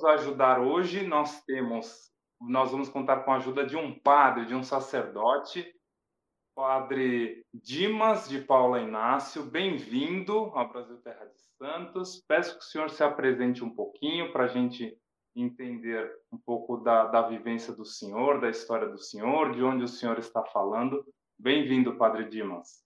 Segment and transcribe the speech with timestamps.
[0.00, 2.10] nos ajudar hoje, nós temos,
[2.40, 5.66] nós vamos contar com a ajuda de um padre, de um sacerdote,
[6.54, 9.42] Padre Dimas de Paula Inácio.
[9.42, 12.22] Bem-vindo ao Brasil Terra de Santos.
[12.26, 14.96] Peço que o senhor se apresente um pouquinho para a gente
[15.36, 19.88] entender um pouco da, da vivência do senhor, da história do senhor, de onde o
[19.88, 21.04] senhor está falando.
[21.38, 22.82] Bem-vindo, Padre Dimas.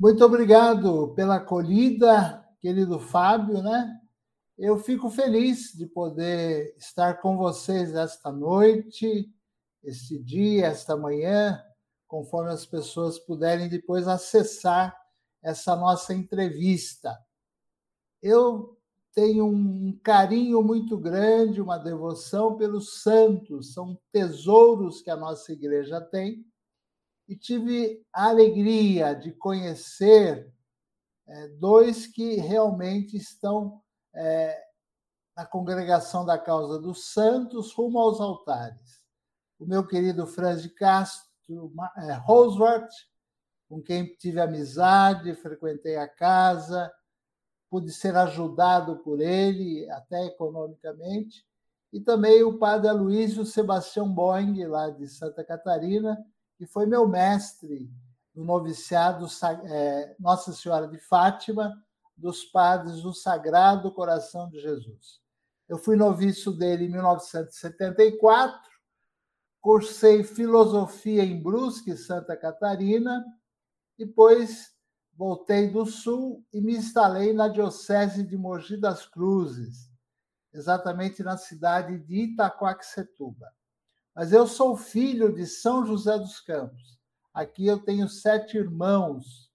[0.00, 4.00] Muito obrigado pela acolhida, querido Fábio, né?
[4.58, 9.32] Eu fico feliz de poder estar com vocês esta noite,
[9.84, 11.62] este dia, esta manhã,
[12.08, 15.00] conforme as pessoas puderem depois acessar
[15.40, 17.16] essa nossa entrevista.
[18.20, 18.76] Eu
[19.14, 26.00] tenho um carinho muito grande, uma devoção pelos santos, são tesouros que a nossa igreja
[26.00, 26.44] tem,
[27.28, 30.52] e tive a alegria de conhecer
[31.28, 33.80] é, dois que realmente estão
[34.18, 34.60] é,
[35.36, 39.00] na congregação da causa dos santos rumo aos altares.
[39.58, 42.90] O meu querido Franz de Castro é, Roosevelt,
[43.68, 46.92] com quem tive amizade, frequentei a casa,
[47.70, 51.46] pude ser ajudado por ele, até economicamente,
[51.92, 56.18] e também o padre Aloysio Sebastião Boing, lá de Santa Catarina,
[56.56, 57.88] que foi meu mestre
[58.34, 59.26] no noviciado
[59.64, 61.80] é, Nossa Senhora de Fátima,
[62.18, 65.20] dos padres do Sagrado Coração de Jesus.
[65.68, 68.60] Eu fui noviço dele em 1974,
[69.60, 73.24] cursei filosofia em Brusque, Santa Catarina,
[73.96, 74.74] depois
[75.14, 79.90] voltei do Sul e me instalei na Diocese de Mogi das Cruzes,
[80.52, 83.52] exatamente na cidade de Itacoaxetuba.
[84.14, 86.98] Mas eu sou filho de São José dos Campos.
[87.32, 89.52] Aqui eu tenho sete irmãos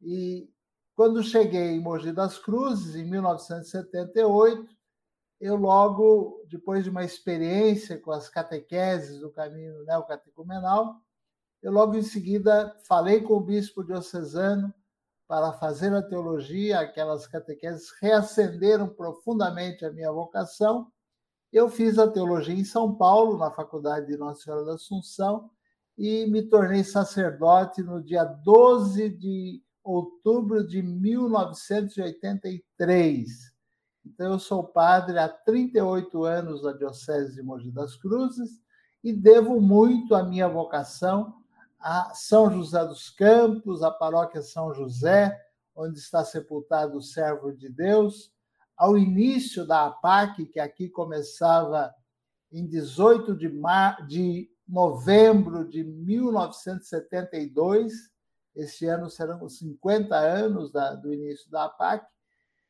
[0.00, 0.50] e
[0.98, 4.66] quando cheguei em Mogi das Cruzes, em 1978,
[5.40, 10.96] eu logo, depois de uma experiência com as catequeses do caminho neocatecumenal,
[11.62, 14.74] eu logo em seguida falei com o bispo diocesano
[15.28, 20.90] para fazer a teologia, aquelas catequeses reacenderam profundamente a minha vocação.
[21.52, 25.48] Eu fiz a teologia em São Paulo, na Faculdade de Nossa Senhora da Assunção,
[25.96, 29.62] e me tornei sacerdote no dia 12 de
[29.92, 33.28] outubro de 1983.
[34.04, 38.50] Então, eu sou padre há 38 anos na Diocese de Mogi das Cruzes
[39.02, 41.34] e devo muito a minha vocação
[41.80, 45.40] a São José dos Campos, a paróquia São José,
[45.74, 48.32] onde está sepultado o servo de Deus,
[48.76, 51.94] ao início da APAC, que aqui começava
[52.50, 54.04] em 18 de, mar...
[54.06, 57.92] de novembro de 1972,
[58.58, 62.06] este ano serão os 50 anos da, do início da APAC,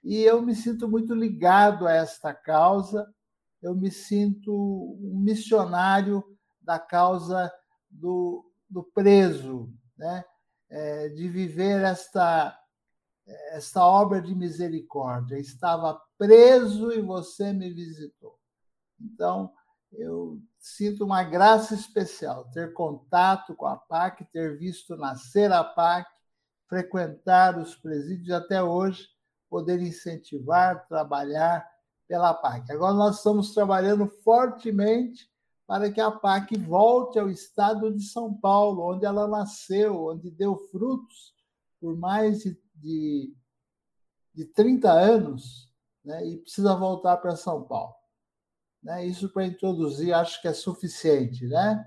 [0.05, 3.13] e eu me sinto muito ligado a esta causa,
[3.61, 6.23] eu me sinto um missionário
[6.61, 7.53] da causa
[7.91, 10.25] do, do preso, né?
[10.71, 12.57] É, de viver esta,
[13.53, 15.39] esta obra de misericórdia.
[15.39, 18.39] Estava preso e você me visitou.
[19.01, 19.51] Então,
[19.93, 26.09] eu sinto uma graça especial ter contato com a PAC, ter visto nascer a PAC,
[26.69, 29.09] frequentar os presídios até hoje,
[29.49, 31.67] poder incentivar, trabalhar
[32.07, 32.71] pela PAC.
[32.73, 35.31] Agora nós estamos trabalhando fortemente
[35.67, 40.57] para que a PAC volte ao estado de São Paulo, onde ela nasceu, onde deu
[40.71, 41.35] frutos
[41.81, 43.35] por mais de, de,
[44.35, 45.71] de 30 anos,
[46.05, 46.27] né?
[46.27, 47.98] e precisa voltar para São Paulo.
[48.83, 49.07] Né?
[49.07, 51.85] Isso para introduzir, acho que é suficiente, né?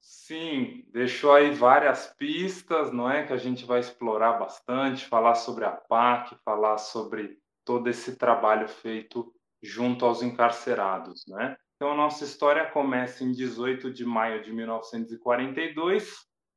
[0.00, 3.26] Sim, deixou aí várias pistas, não é?
[3.26, 8.68] Que a gente vai explorar bastante, falar sobre a PAC, falar sobre todo esse trabalho
[8.68, 11.56] feito junto aos encarcerados, né?
[11.76, 16.10] Então, a nossa história começa em 18 de maio de 1942,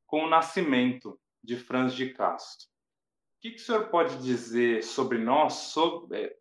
[0.05, 2.67] com o nascimento de Franz de Castro.
[3.47, 5.73] Que, que o senhor pode dizer sobre nós,
[6.11, 6.35] é,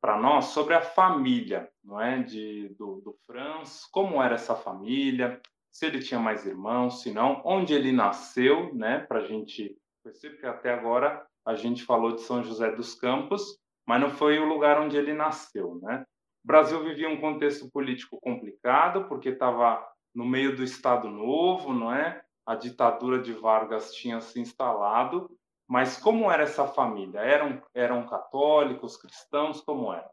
[0.00, 3.84] para nós, sobre a família, não é, de do, do Franz?
[3.90, 5.40] Como era essa família?
[5.72, 10.34] Se ele tinha mais irmãos, se não, onde ele nasceu, né, para a gente perceber,
[10.34, 14.46] porque até agora a gente falou de São José dos Campos, mas não foi o
[14.46, 16.04] lugar onde ele nasceu, né?
[16.44, 19.84] O Brasil vivia um contexto político complicado, porque estava
[20.14, 22.22] no meio do Estado Novo, não é?
[22.46, 25.28] A ditadura de Vargas tinha se instalado
[25.66, 27.20] mas como era essa família?
[27.20, 29.60] Eram, eram católicos, cristãos?
[29.60, 30.10] Como era?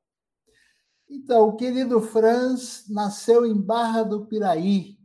[1.09, 4.97] Então, o querido Franz nasceu em Barra do Piraí,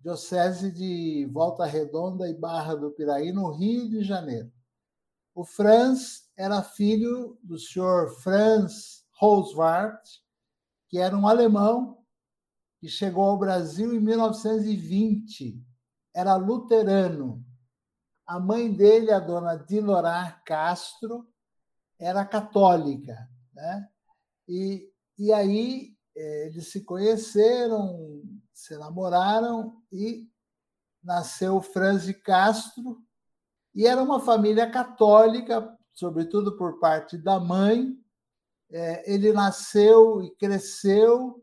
[0.00, 4.50] diocese de Volta Redonda e Barra do Piraí, no Rio de Janeiro.
[5.34, 10.00] O Franz era filho do senhor Franz Roswart,
[10.88, 11.98] que era um alemão
[12.80, 15.60] que chegou ao Brasil em 1920.
[16.14, 17.44] Era luterano.
[18.28, 21.26] A mãe dele, a dona Dilorar Castro,
[21.98, 23.26] era católica.
[23.54, 23.88] Né?
[24.46, 28.22] E, e aí eh, eles se conheceram,
[28.52, 30.28] se namoraram e
[31.02, 33.02] nasceu Franz Castro.
[33.74, 37.96] E era uma família católica, sobretudo por parte da mãe.
[38.70, 41.42] É, ele nasceu e cresceu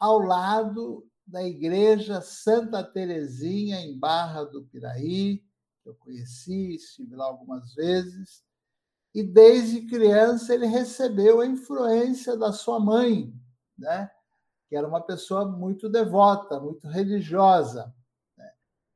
[0.00, 5.44] ao lado da igreja Santa Terezinha, em Barra do Piraí,
[5.82, 8.42] que eu conheci, estive lá algumas vezes.
[9.14, 13.32] E desde criança ele recebeu a influência da sua mãe,
[13.76, 14.10] né?
[14.68, 17.94] que era uma pessoa muito devota, muito religiosa.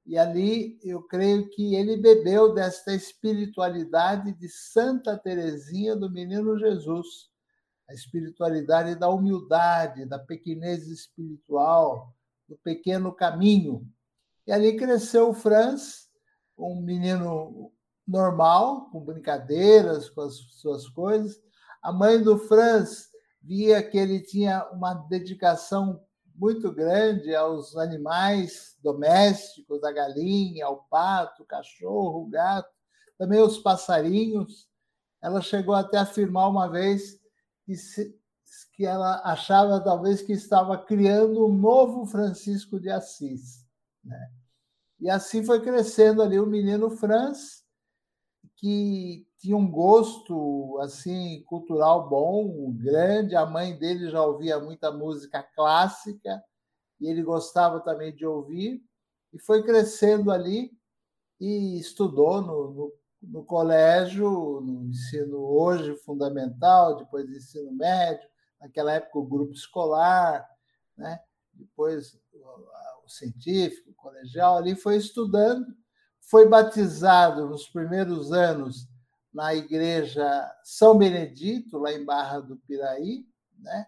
[0.07, 7.29] E ali eu creio que ele bebeu desta espiritualidade de Santa Teresinha do Menino Jesus,
[7.89, 12.15] a espiritualidade da humildade, da pequenez espiritual,
[12.49, 13.87] do pequeno caminho.
[14.47, 16.06] E ali cresceu o Franz,
[16.59, 17.73] um menino
[18.07, 21.41] normal, com brincadeiras, com as suas coisas.
[21.83, 23.09] A mãe do Franz
[23.43, 26.01] via que ele tinha uma dedicação
[26.35, 32.69] muito grande aos animais domésticos, a galinha, ao pato, o cachorro, o gato,
[33.19, 34.69] também os passarinhos.
[35.23, 37.19] Ela chegou até a afirmar uma vez
[37.65, 38.15] que, se,
[38.75, 43.65] que ela achava talvez que estava criando um novo Francisco de Assis.
[44.05, 44.31] Né?
[45.01, 47.65] E assim foi crescendo ali o menino Franz,
[48.57, 53.37] que tinha um gosto assim cultural bom, grande.
[53.37, 56.43] A mãe dele já ouvia muita música clássica
[57.01, 58.83] e ele gostava também de ouvir
[59.33, 60.73] e foi crescendo ali
[61.39, 62.93] e estudou no, no,
[63.23, 68.27] no colégio, no ensino hoje fundamental, depois ensino médio,
[68.59, 70.49] naquela época o grupo escolar,
[70.97, 71.21] né?
[71.53, 72.19] depois
[73.09, 75.67] científico, colegial, ali foi estudando
[76.27, 78.89] foi batizado nos primeiros anos
[79.33, 80.27] na igreja
[80.65, 83.27] São Benedito, lá em Barra do Piraí,
[83.59, 83.87] né?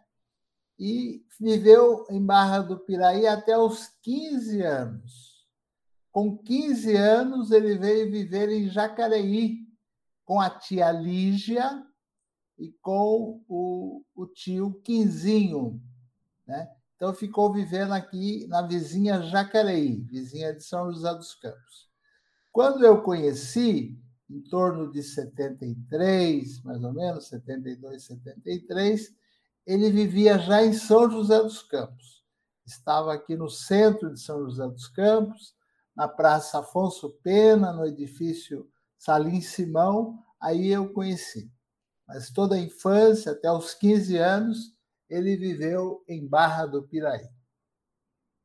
[0.78, 5.48] e viveu em Barra do Piraí até os 15 anos.
[6.12, 9.66] Com 15 anos, ele veio viver em Jacareí,
[10.24, 11.84] com a tia Lígia
[12.58, 15.82] e com o, o tio Quinzinho.
[16.46, 16.70] Né?
[16.98, 21.88] Então, ficou vivendo aqui na vizinha Jacareí, vizinha de São José dos Campos.
[22.50, 23.96] Quando eu conheci,
[24.28, 29.14] em torno de 73, mais ou menos, 72, 73,
[29.64, 32.24] ele vivia já em São José dos Campos.
[32.66, 35.54] Estava aqui no centro de São José dos Campos,
[35.94, 38.68] na Praça Afonso Pena, no edifício
[38.98, 41.48] Salim Simão, aí eu conheci.
[42.08, 44.76] Mas toda a infância, até os 15 anos,
[45.08, 47.26] ele viveu em Barra do Piraí.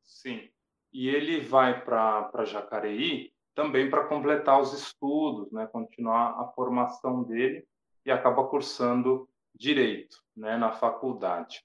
[0.02, 0.48] Sim.
[0.92, 7.66] E ele vai para Jacareí também para completar os estudos, né, continuar a formação dele
[8.04, 11.64] e acaba cursando direito, né, na faculdade.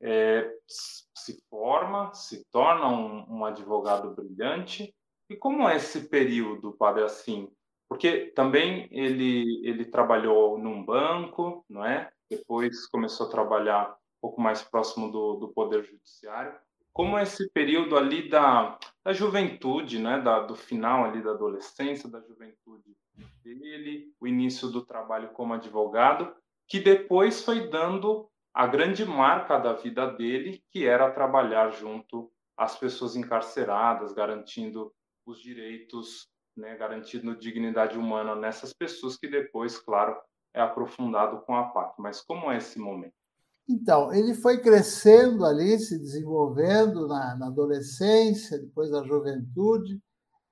[0.00, 4.94] É, se forma, se torna um, um, advogado brilhante.
[5.28, 7.50] E como é esse período, padre, assim?
[7.88, 12.10] Porque também ele ele trabalhou num banco, não é?
[12.28, 16.54] Depois começou a trabalhar pouco mais próximo do, do poder judiciário
[16.96, 22.22] como esse período ali da, da juventude, né, da, do final ali da adolescência, da
[22.22, 22.96] juventude
[23.44, 26.34] dele, o início do trabalho como advogado,
[26.66, 32.78] que depois foi dando a grande marca da vida dele, que era trabalhar junto às
[32.78, 34.90] pessoas encarceradas, garantindo
[35.26, 40.18] os direitos, né, garantindo dignidade humana nessas pessoas, que depois, claro,
[40.54, 42.00] é aprofundado com a PAC.
[42.00, 43.25] Mas como é esse momento?
[43.68, 50.00] Então, ele foi crescendo ali, se desenvolvendo na, na adolescência, depois na juventude,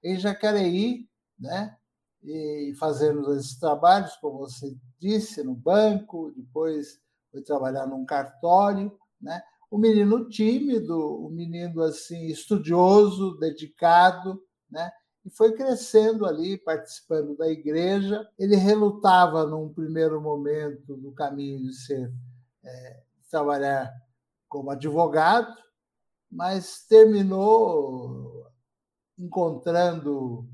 [0.02, 1.76] em Jacareí, né?
[2.24, 6.98] e fazendo esses trabalhos, como você disse, no banco, depois
[7.30, 9.42] foi trabalhar num cartório, né?
[9.70, 14.90] O menino tímido, o menino assim estudioso, dedicado, né?
[15.24, 18.26] E foi crescendo ali, participando da igreja.
[18.38, 22.12] Ele relutava num primeiro momento do caminho de ser
[22.62, 23.02] é,
[23.34, 23.92] trabalhar
[24.48, 25.52] como advogado,
[26.30, 28.46] mas terminou
[29.18, 30.48] encontrando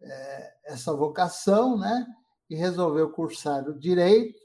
[0.00, 2.06] é, essa vocação, né?
[2.48, 4.38] E resolveu cursar o direito.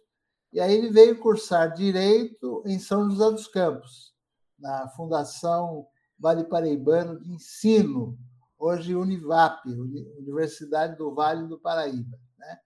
[0.52, 4.16] E aí ele veio cursar direito em São José dos Campos,
[4.58, 5.86] na Fundação
[6.18, 8.18] Vale Paraibano de Ensino,
[8.58, 12.18] hoje Univap, Universidade do Vale do Paraíba.
[12.40, 12.60] Né?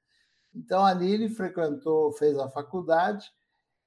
[0.55, 3.29] Então ali ele frequentou, fez a faculdade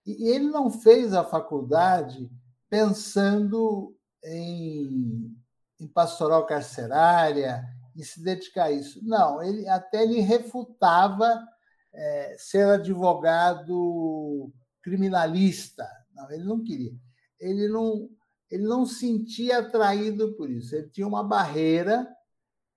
[0.06, 2.30] e ele não fez a faculdade
[2.68, 5.37] pensando em,
[5.78, 9.00] em pastoral carcerária, em se dedicar a isso.
[9.04, 11.47] Não, ele até ele refutava
[11.92, 15.88] é, ser advogado criminalista.
[16.14, 16.92] Não, ele não queria.
[17.38, 18.09] Ele não,
[18.50, 20.75] ele não sentia atraído por isso.
[20.75, 22.09] Ele tinha uma barreira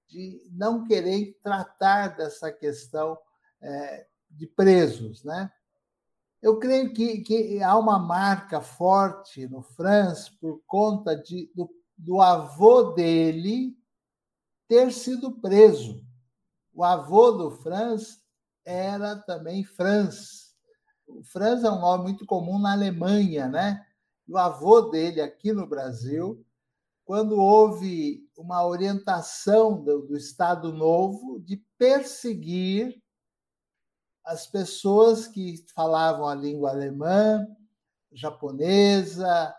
[0.08, 3.18] de não querer tratar dessa questão
[3.62, 5.52] é, de presos, né?
[6.46, 12.22] Eu creio que, que há uma marca forte no Franz por conta de, do, do
[12.22, 13.76] avô dele
[14.68, 16.06] ter sido preso.
[16.72, 18.22] O avô do Franz
[18.64, 20.56] era também Franz.
[21.08, 23.84] O Franz é um nome muito comum na Alemanha, né?
[24.30, 26.46] O avô dele aqui no Brasil,
[27.04, 33.02] quando houve uma orientação do, do Estado Novo de perseguir
[34.26, 37.48] as pessoas que falavam a língua alemã,
[38.12, 39.56] japonesa,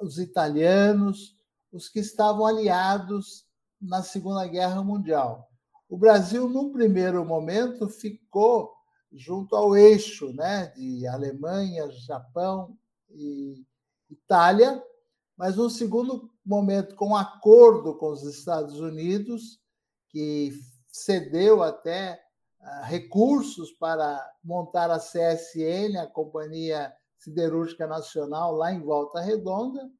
[0.00, 1.34] os italianos,
[1.72, 3.46] os que estavam aliados
[3.80, 5.48] na Segunda Guerra Mundial.
[5.88, 8.72] O Brasil, num primeiro momento, ficou
[9.10, 12.76] junto ao eixo né, de Alemanha, Japão
[13.10, 13.64] e
[14.10, 14.82] Itália,
[15.36, 19.58] mas num segundo momento, com um acordo com os Estados Unidos,
[20.08, 20.52] que
[20.88, 22.22] cedeu até
[22.84, 29.90] recursos para montar a CSN, a Companhia Siderúrgica Nacional, lá em Volta Redonda,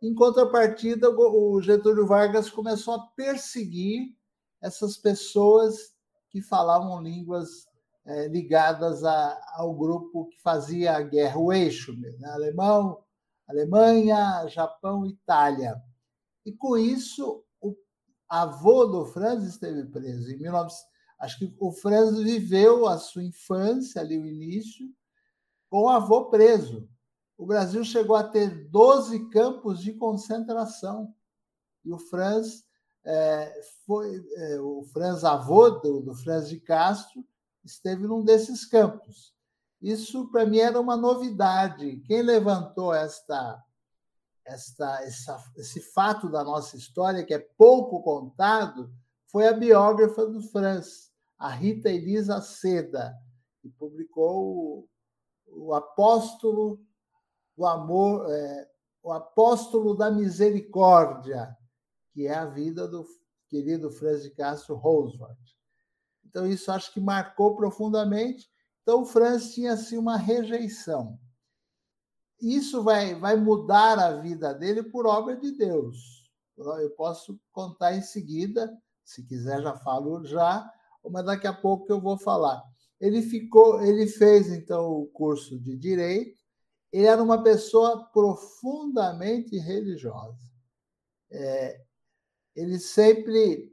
[0.00, 4.14] em contrapartida, o Getúlio Vargas começou a perseguir
[4.62, 5.92] essas pessoas
[6.30, 7.66] que falavam línguas
[8.06, 12.10] é, ligadas ao grupo que fazia a guerra, o eixo, né?
[12.28, 13.02] alemão,
[13.48, 15.74] Alemanha, Japão, Itália.
[16.44, 17.74] E com isso, o
[18.28, 20.30] avô do Franz esteve preso.
[20.30, 20.72] Em 19...
[21.18, 24.88] Acho que o Franz viveu a sua infância, ali o início,
[25.68, 26.88] com o avô preso
[27.38, 31.14] o Brasil chegou a ter 12 campos de concentração.
[31.84, 32.64] E o Franz
[33.04, 37.24] é, foi é, o Franz avô do, do Franz de Castro
[37.64, 39.32] esteve num desses campos.
[39.80, 42.02] Isso para mim era uma novidade.
[42.08, 43.62] Quem levantou esta,
[44.44, 48.92] esta, essa, esse fato da nossa história que é pouco contado
[49.26, 51.07] foi a biógrafa do Franz,
[51.38, 53.14] a Rita Elisa Seda,
[53.60, 54.88] que publicou
[55.46, 56.80] o, o Apóstolo
[57.58, 58.70] o amor, é,
[59.02, 61.54] o apóstolo da misericórdia,
[62.12, 63.04] que é a vida do
[63.48, 65.36] querido Franz de Castro Roosevelt.
[66.24, 68.48] Então, isso acho que marcou profundamente.
[68.82, 71.18] Então, o Franz tinha assim, uma rejeição.
[72.40, 76.30] Isso vai, vai mudar a vida dele por obra de Deus.
[76.56, 78.72] Eu posso contar em seguida,
[79.04, 80.70] se quiser já falo já,
[81.10, 82.62] mas daqui a pouco eu vou falar.
[83.00, 86.38] Ele ficou, ele fez então o curso de direito
[86.92, 90.50] ele era uma pessoa profundamente religiosa.
[91.30, 91.80] É,
[92.56, 93.72] ele sempre,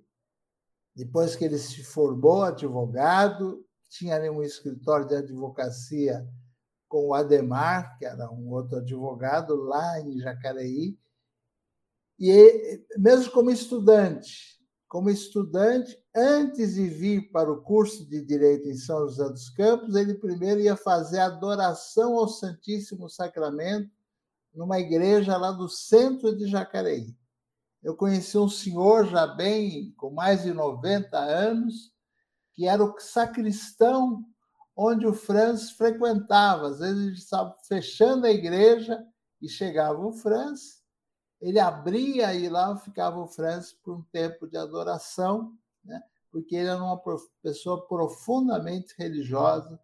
[0.94, 6.28] depois que ele se formou advogado, tinha um escritório de advocacia
[6.88, 10.98] com o Ademar, que era um outro advogado lá em Jacareí,
[12.20, 18.68] e ele, mesmo como estudante, como estudante, antes de vir para o curso de Direito
[18.68, 23.92] em São José dos Campos, ele primeiro ia fazer adoração ao Santíssimo Sacramento
[24.54, 27.16] numa igreja lá do centro de Jacareí.
[27.84, 31.92] Eu conheci um senhor já bem, com mais de 90 anos,
[32.54, 34.24] que era o sacristão
[34.76, 36.70] onde o Franz frequentava.
[36.70, 39.06] Às vezes ele estava fechando a igreja
[39.42, 40.86] e chegava o Franz
[41.42, 45.54] ele abria e lá ficava o Francis por um tempo de adoração,
[45.86, 46.02] né?
[46.32, 47.02] porque ele era uma
[47.42, 49.80] pessoa profundamente religiosa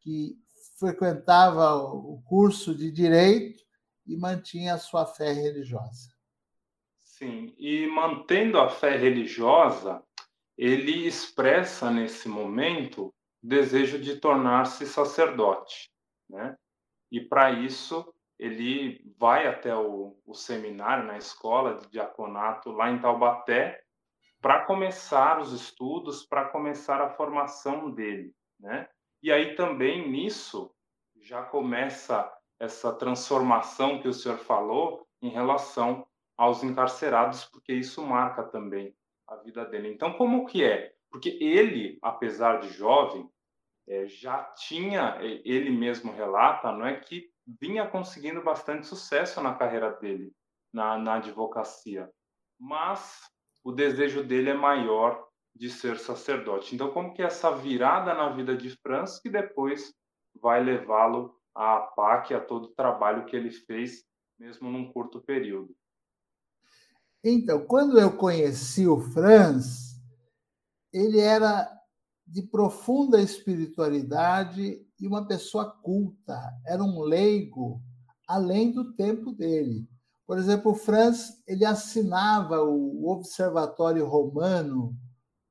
[0.00, 0.36] que
[0.78, 3.64] frequentava o curso de direito
[4.06, 6.12] e mantinha a sua fé religiosa.
[6.98, 10.02] Sim, e mantendo a fé religiosa,
[10.56, 15.90] ele expressa nesse momento o desejo de tornar-se sacerdote,
[16.28, 16.56] né?
[17.10, 23.00] E para isso ele vai até o, o seminário na escola de diaconato lá em
[23.00, 23.82] Taubaté
[24.40, 28.88] para começar os estudos, para começar a formação dele, né?
[29.22, 30.72] E aí também nisso
[31.20, 38.44] já começa essa transformação que o senhor falou em relação aos encarcerados, porque isso marca
[38.44, 38.94] também
[39.26, 39.92] a vida dele.
[39.92, 40.94] Então, como que é?
[41.10, 43.28] Porque ele, apesar de jovem,
[43.88, 47.30] é, já tinha, ele mesmo relata, não é que
[47.60, 50.32] vinha conseguindo bastante sucesso na carreira dele,
[50.72, 52.10] na, na advocacia.
[52.58, 53.20] Mas
[53.68, 56.74] o desejo dele é maior de ser sacerdote.
[56.74, 59.92] Então, como que é essa virada na vida de Franz que depois
[60.40, 64.06] vai levá-lo a APAC e a todo o trabalho que ele fez,
[64.38, 65.76] mesmo num curto período.
[67.22, 70.00] Então, quando eu conheci o Franz,
[70.90, 71.70] ele era
[72.26, 77.82] de profunda espiritualidade e uma pessoa culta, era um leigo
[78.26, 79.86] além do tempo dele.
[80.28, 84.94] Por exemplo, o Franz ele assinava o Observatório Romano,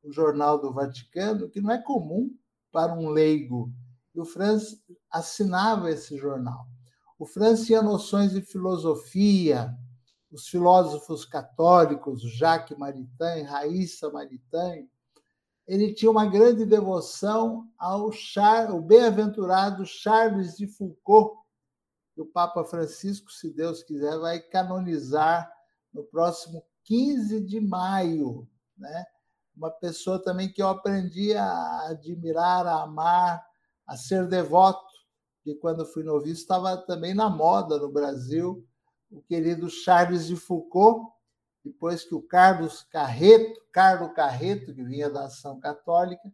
[0.04, 2.30] o jornal do Vaticano, que não é comum
[2.72, 3.74] para um leigo.
[4.14, 4.80] E o Franz
[5.10, 6.68] assinava esse jornal.
[7.18, 9.76] O Franz tinha noções de filosofia,
[10.32, 14.88] os filósofos católicos, Jacques Maritain, Raíssa Maritain,
[15.68, 21.36] ele tinha uma grande devoção ao Char, o bem-aventurado Charles de Foucault,
[22.18, 25.54] que o Papa Francisco, se Deus quiser, vai canonizar
[25.94, 29.06] no próximo 15 de maio, né?
[29.56, 33.46] Uma pessoa também que eu aprendi a admirar, a amar,
[33.86, 34.84] a ser devoto,
[35.44, 38.68] que quando fui noviço estava também na moda no Brasil,
[39.12, 41.12] o querido Charles de Foucault,
[41.64, 46.34] depois que o Carlos Carreto, Carlos Carreto, que vinha da Ação Católica,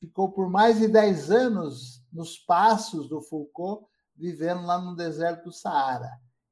[0.00, 3.86] ficou por mais de 10 anos nos passos do Foucault,
[4.16, 6.10] vivendo lá no deserto do Saara.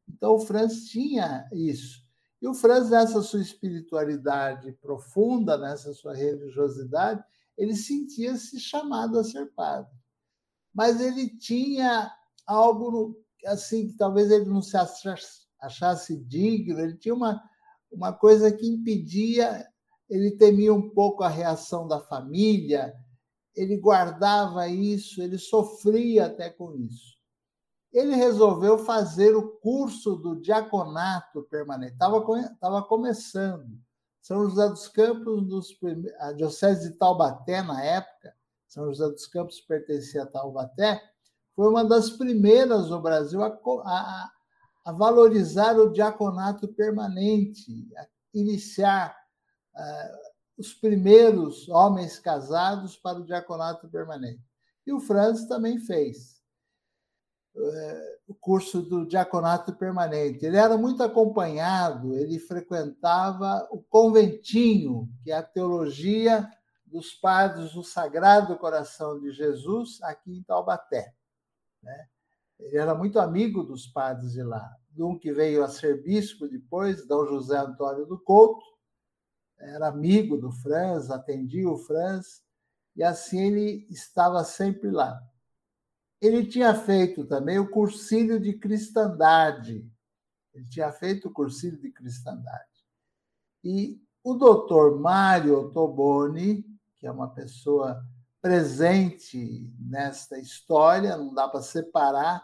[0.08, 2.04] Então, o Franz tinha isso.
[2.40, 7.22] E o Franz, nessa sua espiritualidade profunda, nessa sua religiosidade,
[7.56, 9.90] ele sentia-se chamado a ser padre.
[10.72, 12.12] Mas ele tinha
[12.46, 13.16] algo
[13.46, 14.76] assim que talvez ele não se
[15.60, 17.42] achasse digno, ele tinha uma
[17.94, 19.66] uma coisa que impedia,
[20.10, 22.92] ele temia um pouco a reação da família,
[23.54, 27.16] ele guardava isso, ele sofria até com isso.
[27.94, 33.78] Ele resolveu fazer o curso do diaconato permanente, estava começando.
[34.20, 35.78] São José dos Campos, dos,
[36.18, 38.34] a Diocese de Taubaté, na época,
[38.66, 41.00] São José dos Campos pertencia a Taubaté,
[41.54, 44.30] foi uma das primeiras no Brasil a, a,
[44.86, 49.16] a valorizar o diaconato permanente, a iniciar
[49.72, 54.42] uh, os primeiros homens casados para o diaconato permanente.
[54.84, 56.33] E o Franz também fez
[58.26, 60.44] o curso do diaconato permanente.
[60.44, 66.48] Ele era muito acompanhado, ele frequentava o conventinho, que é a teologia
[66.84, 71.12] dos padres do Sagrado Coração de Jesus, aqui em Taubaté.
[71.82, 72.08] Né?
[72.58, 74.68] Ele era muito amigo dos padres de lá.
[74.90, 78.64] De um que veio a ser bispo depois, Dom José Antônio do Couto,
[79.58, 82.42] era amigo do Franz, atendia o Franz,
[82.96, 85.20] e assim ele estava sempre lá.
[86.24, 89.86] Ele tinha feito também o cursilho de cristandade.
[90.54, 92.64] Ele tinha feito o cursilho de cristandade.
[93.62, 96.64] E o doutor Mário Toboni,
[96.96, 98.02] que é uma pessoa
[98.40, 102.42] presente nesta história, não dá para separar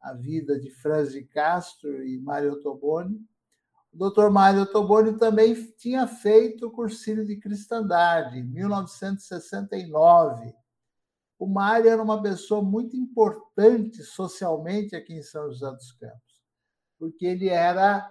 [0.00, 3.24] a vida de Franz de Castro e Mário Toboni.
[3.92, 4.30] O Dr.
[4.30, 10.52] Mário Toboni também tinha feito o cursilho de cristandade em 1969.
[11.42, 16.40] O Mário era uma pessoa muito importante socialmente aqui em São José dos Campos,
[16.96, 18.08] porque ele era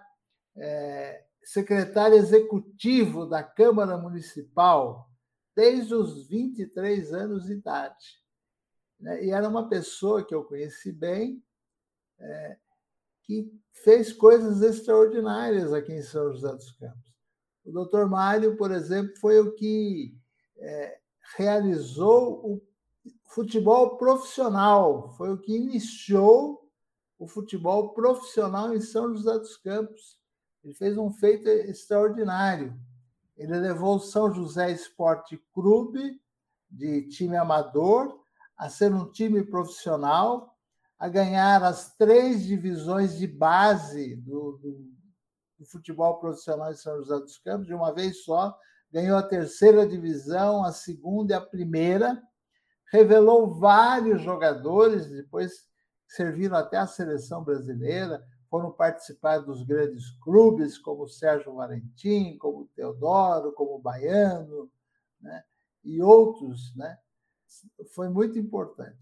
[0.58, 5.10] é, secretário executivo da Câmara Municipal
[5.56, 8.20] desde os 23 anos de idade.
[9.00, 9.24] Né?
[9.24, 11.42] E era uma pessoa que eu conheci bem,
[12.20, 12.58] é,
[13.24, 17.16] que fez coisas extraordinárias aqui em São José dos Campos.
[17.64, 20.14] O doutor Mário, por exemplo, foi o que
[20.58, 21.00] é,
[21.38, 22.71] realizou o
[23.32, 26.70] futebol profissional, foi o que iniciou
[27.18, 30.20] o futebol profissional em São José dos Campos.
[30.64, 32.78] Ele fez um feito extraordinário.
[33.38, 36.22] Ele levou o São José Esporte Clube,
[36.70, 38.20] de time amador,
[38.58, 40.58] a ser um time profissional,
[41.00, 44.92] a ganhar as três divisões de base do, do,
[45.58, 48.56] do futebol profissional de São José dos Campos, de uma vez só,
[48.92, 52.22] ganhou a terceira divisão, a segunda e a primeira,
[52.92, 55.70] revelou vários jogadores, depois
[56.08, 63.54] serviram até a seleção brasileira, foram participar dos grandes clubes, como Sérgio Valentim, como Teodoro,
[63.54, 64.70] como Baiano,
[65.22, 65.42] né?
[65.86, 66.76] e outros.
[66.76, 66.98] Né?
[67.96, 69.00] Foi muito importante.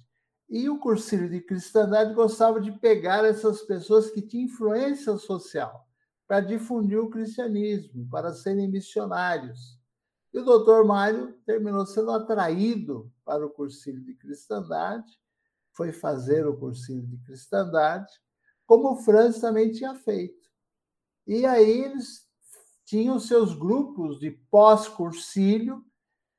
[0.47, 5.87] E o cursilho de cristandade gostava de pegar essas pessoas que tinham influência social
[6.27, 9.78] para difundir o cristianismo, para serem missionários.
[10.33, 15.19] E o doutor Mário terminou sendo atraído para o cursilho de cristandade,
[15.71, 18.11] foi fazer o cursilho de cristandade,
[18.65, 20.47] como o Franz também tinha feito.
[21.25, 22.27] E aí eles
[22.85, 25.83] tinham seus grupos de pós-cursílio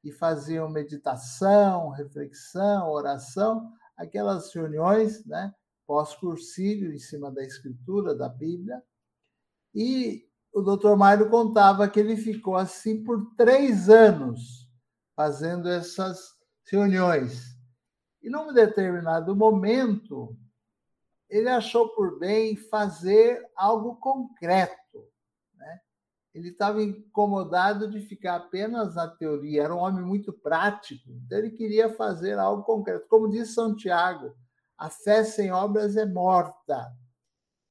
[0.03, 5.55] e faziam meditação, reflexão, oração, aquelas reuniões né,
[5.87, 8.83] pós-cursílio em cima da escritura da Bíblia.
[9.75, 14.69] E o doutor Mário contava que ele ficou assim por três anos
[15.15, 16.35] fazendo essas
[16.71, 17.57] reuniões.
[18.23, 20.37] E num determinado momento,
[21.29, 25.09] ele achou por bem fazer algo concreto.
[25.55, 25.81] Né?
[26.35, 31.51] Ele estava incomodado de ficar apenas na teoria, era um homem muito prático, então ele
[31.51, 33.07] queria fazer algo concreto.
[33.09, 34.35] Como diz Santiago,
[34.77, 36.91] a fé sem obras é morta.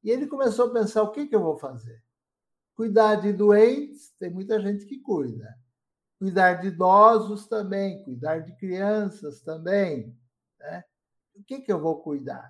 [0.03, 2.01] E ele começou a pensar: o que, que eu vou fazer?
[2.79, 5.53] Cuidar de doentes, tem muita gente que cuida.
[6.17, 10.17] Cuidar de idosos também, cuidar de crianças também.
[10.57, 10.85] Né?
[11.35, 12.49] O que, que eu vou cuidar?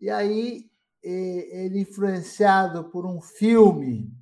[0.00, 0.70] E aí,
[1.02, 4.16] ele, influenciado por um filme,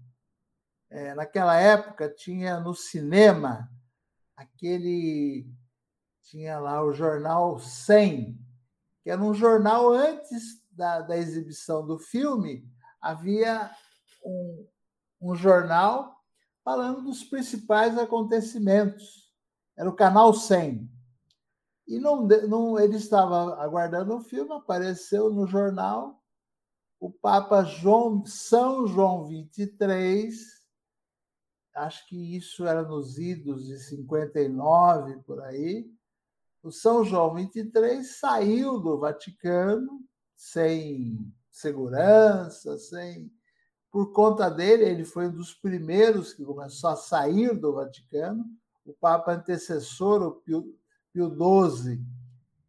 [0.88, 3.70] é, naquela época tinha no cinema
[4.34, 5.46] aquele.
[6.22, 8.40] Tinha lá o jornal 100,
[9.02, 12.66] que era um jornal antes da, da exibição do filme,
[13.02, 13.70] havia
[14.24, 14.66] um,
[15.30, 16.14] um jornal
[16.62, 19.32] falando dos principais acontecimentos.
[19.76, 20.90] Era o Canal 100.
[21.87, 26.22] E não, não, ele estava aguardando o filme, apareceu no jornal
[27.04, 30.34] o Papa João, São João 23,
[31.74, 35.87] acho que isso era nos idos de 59 por aí.
[36.62, 40.02] O São João 23 saiu do Vaticano
[40.34, 43.30] sem segurança, sem
[43.94, 48.44] por conta dele, ele foi um dos primeiros que começou a sair do Vaticano.
[48.85, 50.76] O Papa antecessor, o Pio
[51.12, 52.04] Pio XII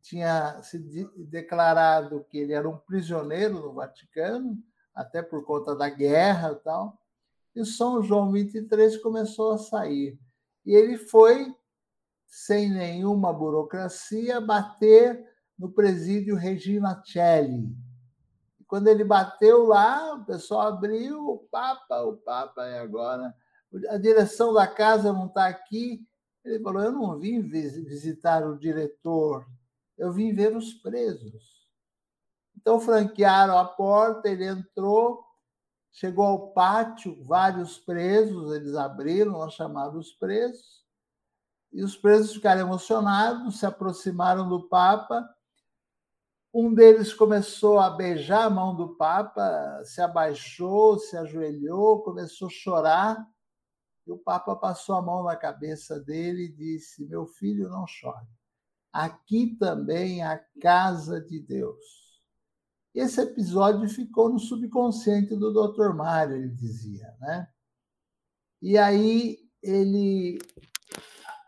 [0.03, 0.77] tinha se
[1.17, 4.55] declarado que ele era um prisioneiro no Vaticano,
[4.93, 7.01] até por conta da guerra e tal.
[7.55, 10.19] E São João XXIII começou a sair.
[10.63, 11.51] E ele foi,
[12.27, 15.25] sem nenhuma burocracia, bater
[15.57, 17.75] no presídio Regina Celli.
[18.75, 23.33] E quando ele bateu lá, o pessoal abriu, o Papa, o Papa, é agora.
[23.89, 26.05] A direção da casa não está aqui,
[26.43, 29.45] ele falou: Eu não vim visitar o diretor,
[29.97, 31.65] eu vim ver os presos.
[32.57, 35.23] Então, franquearam a porta, ele entrou,
[35.93, 40.83] chegou ao pátio, vários presos, eles abriram, nós chamaram os presos,
[41.71, 45.29] e os presos ficaram emocionados, se aproximaram do Papa.
[46.57, 52.49] Um deles começou a beijar a mão do Papa, se abaixou, se ajoelhou, começou a
[52.51, 53.27] chorar.
[54.07, 58.25] E o Papa passou a mão na cabeça dele e disse: Meu filho, não chore.
[58.89, 61.83] Aqui também é a casa de Deus.
[62.93, 65.93] Esse episódio ficou no subconsciente do Dr.
[65.93, 67.49] Mário, ele dizia, né?
[68.61, 70.39] E aí ele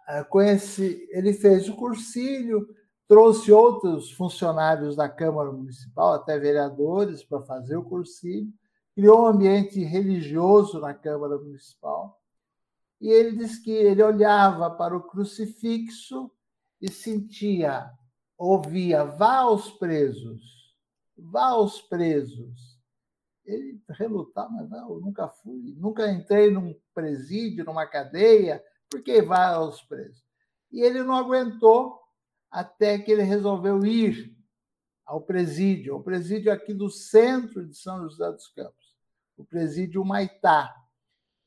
[0.09, 2.67] eh, conhece, ele fez o cursilho,
[3.07, 8.51] trouxe outros funcionários da Câmara Municipal, até vereadores, para fazer o cursilho,
[8.93, 12.17] criou um ambiente religioso na Câmara Municipal
[12.99, 16.31] e ele diz que ele olhava para o crucifixo
[16.81, 17.91] e sentia,
[18.37, 20.75] ouvia: vá aos presos,
[21.15, 22.77] vá aos presos.
[23.45, 29.21] Ele relutava, mas não, eu nunca fui, nunca entrei num presídio, numa cadeia, por que
[29.21, 30.21] vá aos presos?
[30.71, 32.01] E ele não aguentou
[32.51, 34.35] até que ele resolveu ir
[35.05, 38.95] ao presídio, ao presídio aqui do centro de São José dos Campos,
[39.37, 40.75] o presídio Maitá.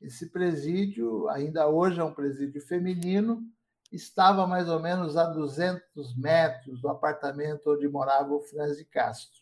[0.01, 3.43] Esse presídio, ainda hoje é um presídio feminino,
[3.91, 9.41] estava mais ou menos a 200 metros do apartamento onde morava o Franz Castro,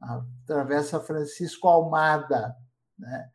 [0.00, 2.56] a Travessa Francisco Almada.
[2.98, 3.30] Né?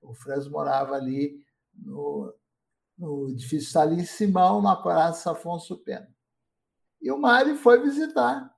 [0.00, 1.44] O Franz morava ali
[1.74, 2.34] no,
[2.96, 6.08] no edifício Salim Simão, na Praça Afonso Pena.
[7.00, 8.52] E o Mário foi visitar.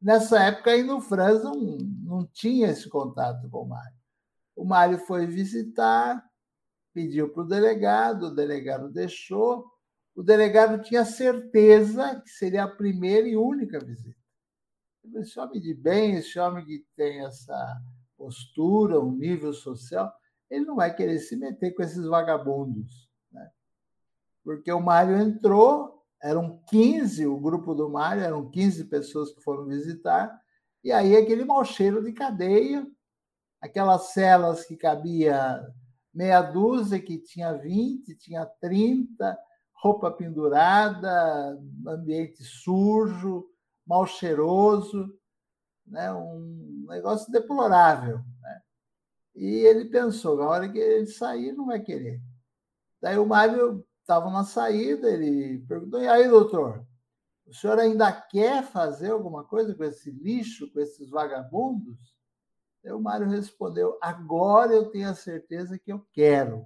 [0.00, 3.98] Nessa época, ainda o Franz não, não tinha esse contato com o Mário.
[4.56, 6.24] O Mário foi visitar,
[6.92, 9.70] pediu para o delegado, o delegado deixou.
[10.14, 14.18] O delegado tinha certeza que seria a primeira e única visita.
[15.14, 17.80] Esse homem de bem, esse homem que tem essa
[18.16, 20.12] postura, um nível social,
[20.50, 23.08] ele não vai querer se meter com esses vagabundos.
[23.32, 23.50] Né?
[24.44, 29.66] Porque o Mário entrou, eram 15, o grupo do Mário, eram 15 pessoas que foram
[29.66, 30.38] visitar,
[30.82, 32.86] e aí aquele mau cheiro de cadeia,
[33.60, 35.62] aquelas celas que cabia
[36.12, 39.38] meia dúzia que tinha 20, tinha 30,
[39.74, 43.46] roupa pendurada, ambiente sujo,
[43.86, 45.08] mal cheiroso,
[45.86, 46.12] né?
[46.12, 48.18] um negócio deplorável.
[48.42, 48.62] Né?
[49.36, 52.20] E ele pensou, na hora que ele sair, não vai querer.
[53.00, 56.84] Daí o Mário estava na saída, ele perguntou, e aí, doutor,
[57.46, 61.96] o senhor ainda quer fazer alguma coisa com esse lixo, com esses vagabundos?
[62.84, 66.64] Aí o Mário respondeu: Agora eu tenho a certeza que eu quero.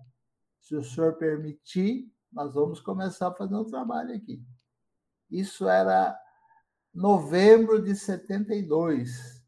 [0.58, 4.42] Se o senhor permitir, nós vamos começar a fazer um trabalho aqui.
[5.30, 6.18] Isso era
[6.94, 9.42] novembro de 72.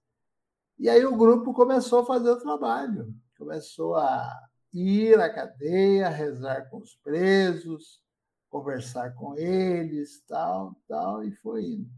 [0.78, 4.38] E aí o grupo começou a fazer o trabalho, começou a
[4.76, 8.02] ir à cadeia, rezar com os presos,
[8.48, 11.90] conversar com eles, tal, tal, e foi indo.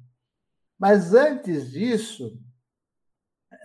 [0.78, 2.38] Mas antes disso,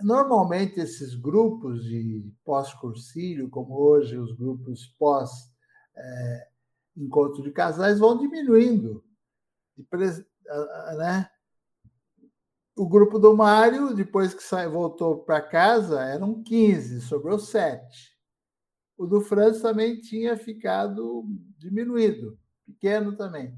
[0.02, 9.04] normalmente esses grupos de pós-cursílio, como hoje os grupos pós-encontro é, de casais, vão diminuindo.
[10.98, 11.30] Né?
[12.76, 18.13] O grupo do Mário, depois que voltou para casa, eram 15, sobrou 7.
[18.98, 21.26] O do Franz também tinha ficado
[21.58, 23.58] diminuído, pequeno também.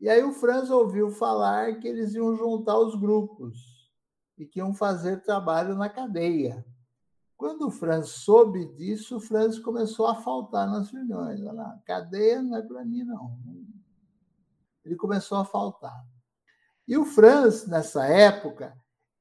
[0.00, 3.90] E aí o Franz ouviu falar que eles iam juntar os grupos
[4.36, 6.64] e que iam fazer trabalho na cadeia.
[7.36, 11.40] Quando o Franz soube disso, o Franz começou a faltar nas reuniões.
[11.40, 13.38] Olha, cadeia não é para mim, não.
[14.84, 16.04] Ele começou a faltar.
[16.86, 18.76] E o Franz, nessa época,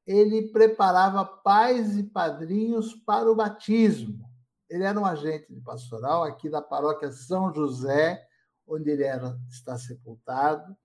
[0.05, 4.26] ele preparava pais e padrinhos para o batismo.
[4.69, 8.27] Ele era um agente de pastoral aqui da paróquia São José,
[8.67, 10.75] onde ele era, está sepultado.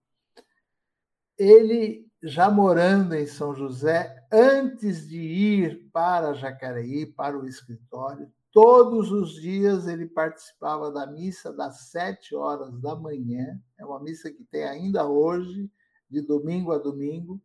[1.37, 9.11] Ele já morando em São José, antes de ir para Jacareí, para o escritório, todos
[9.11, 14.45] os dias ele participava da missa das sete horas da manhã, é uma missa que
[14.45, 15.69] tem ainda hoje,
[16.09, 17.41] de domingo a domingo,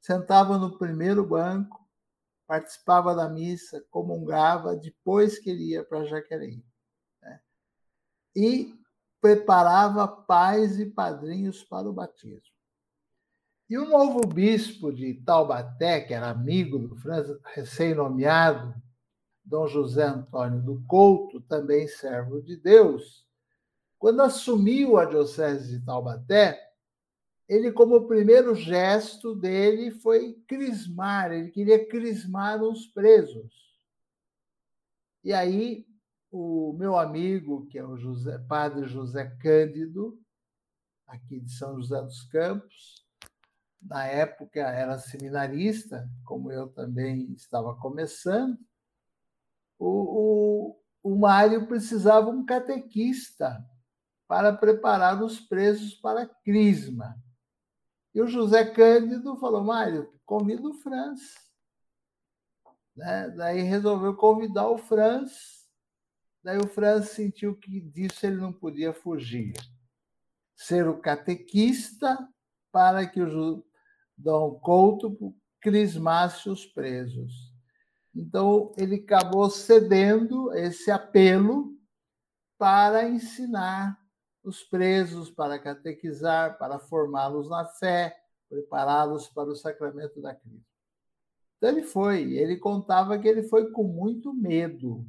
[0.00, 1.81] sentava no primeiro banco,
[2.46, 6.62] participava da missa, comungava, depois que ele ia para Jacareí.
[7.20, 7.40] Né?
[8.34, 8.74] E
[9.20, 12.52] preparava pais e padrinhos para o batismo.
[13.70, 18.74] E o novo bispo de Taubaté, que era amigo do Franz, recém-nomeado,
[19.44, 23.26] Dom José Antônio do Couto, também servo de Deus,
[23.98, 26.71] quando assumiu a diocese de Taubaté,
[27.48, 33.52] ele, como primeiro gesto dele, foi crismar, ele queria crismar os presos.
[35.24, 35.86] E aí,
[36.30, 40.18] o meu amigo, que é o José, padre José Cândido,
[41.06, 43.06] aqui de São José dos Campos,
[43.80, 48.58] na época era seminarista, como eu também estava começando,
[49.78, 53.64] o, o, o Mário precisava um catequista
[54.28, 57.20] para preparar os presos para a crisma.
[58.14, 61.20] E o José Cândido falou: Mário, convida o Franz.
[62.96, 63.30] Né?
[63.30, 65.62] Daí resolveu convidar o Franz.
[66.42, 69.54] Daí o Franz sentiu que disso ele não podia fugir.
[70.54, 72.18] Ser o catequista
[72.70, 73.64] para que o,
[74.16, 77.52] Dom Couto crismasse os presos.
[78.14, 81.72] Então, ele acabou cedendo esse apelo
[82.58, 83.98] para ensinar
[84.42, 88.16] os presos, para catequizar, para formá-los na fé,
[88.48, 90.66] prepará-los para o sacramento da Cristo.
[91.56, 92.34] Então, ele foi.
[92.34, 95.06] Ele contava que ele foi com muito medo.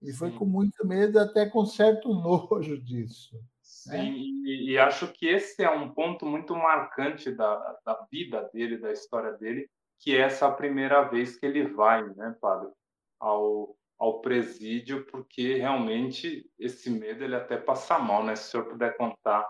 [0.00, 3.36] Ele foi com muito medo, até com certo nojo disso.
[3.60, 4.10] Sim, né?
[4.10, 8.92] e, e, acho que esse é um ponto muito marcante da, da vida dele, da
[8.92, 12.70] história dele, que é essa primeira vez que ele vai, né, padre,
[13.18, 18.36] ao, ao presídio, porque realmente esse medo ele até passa mal, né?
[18.36, 19.46] Se o senhor puder contar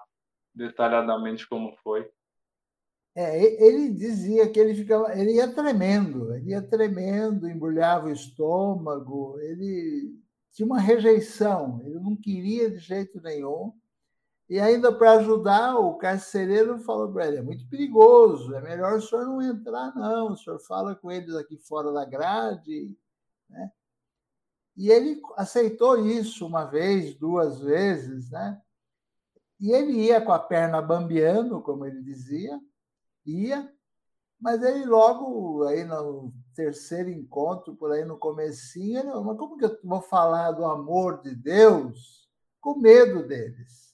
[0.54, 2.08] detalhadamente como foi.
[3.16, 9.38] É, ele dizia que ele ficava, ele ia tremendo, ele ia tremendo, embrulhava o estômago,
[9.40, 10.18] ele
[10.52, 13.72] tinha uma rejeição, ele não queria de jeito nenhum.
[14.48, 19.00] E ainda para ajudar, o carcereiro falou para ele: é muito perigoso, é melhor o
[19.00, 20.32] senhor não entrar, não.
[20.32, 22.94] O senhor fala com eles aqui fora da grade.
[23.48, 23.70] Né?
[24.76, 28.60] E ele aceitou isso uma vez, duas vezes, né?
[29.60, 32.60] E ele ia com a perna bambeando, como ele dizia,
[33.24, 33.72] ia,
[34.40, 39.64] mas ele logo, aí no terceiro encontro, por aí no comecinho, ele, mas como que
[39.64, 42.28] eu vou falar do amor de Deus
[42.60, 43.84] com medo deles?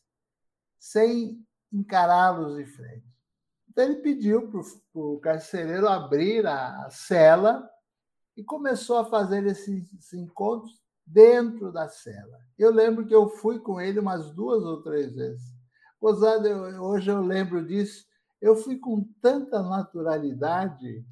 [0.80, 3.06] sem encará-los de frente.
[3.68, 4.60] Então ele pediu para
[4.94, 7.69] o carcereiro abrir a cela
[8.40, 12.38] e começou a fazer esses encontros dentro da cela.
[12.58, 15.42] Eu lembro que eu fui com ele umas duas ou três vezes.
[16.00, 16.48] Gozado,
[16.82, 18.06] hoje eu lembro disso.
[18.40, 21.04] Eu fui com tanta naturalidade,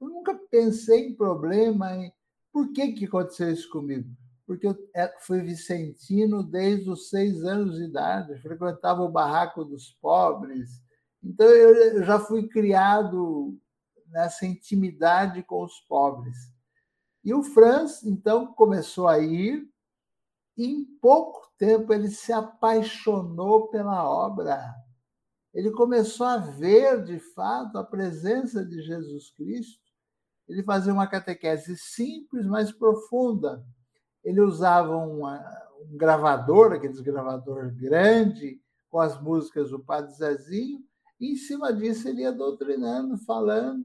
[0.00, 1.94] eu nunca pensei em problema.
[1.94, 2.12] Em...
[2.52, 4.10] Por que, que aconteceu isso comigo?
[4.44, 9.96] porque eu é, fui vicentino desde os seis anos de idade, frequentava o barraco dos
[10.02, 10.82] pobres,
[11.22, 13.56] Então, eu já fui criado
[14.08, 16.36] nessa intimidade com os pobres.
[17.24, 19.68] E o Franz, então, começou a ir,
[20.56, 24.74] e em pouco tempo ele se apaixonou pela obra.
[25.54, 29.80] Ele começou a ver, de fato, a presença de Jesus Cristo.
[30.48, 33.64] Ele fazia uma catequese simples, mas profunda.
[34.24, 35.40] Ele usava uma,
[35.80, 40.80] um gravador, aqueles gravador grande, com as músicas do Padre Zezinho,
[41.18, 43.84] e em cima disso ele ia doutrinando, falando,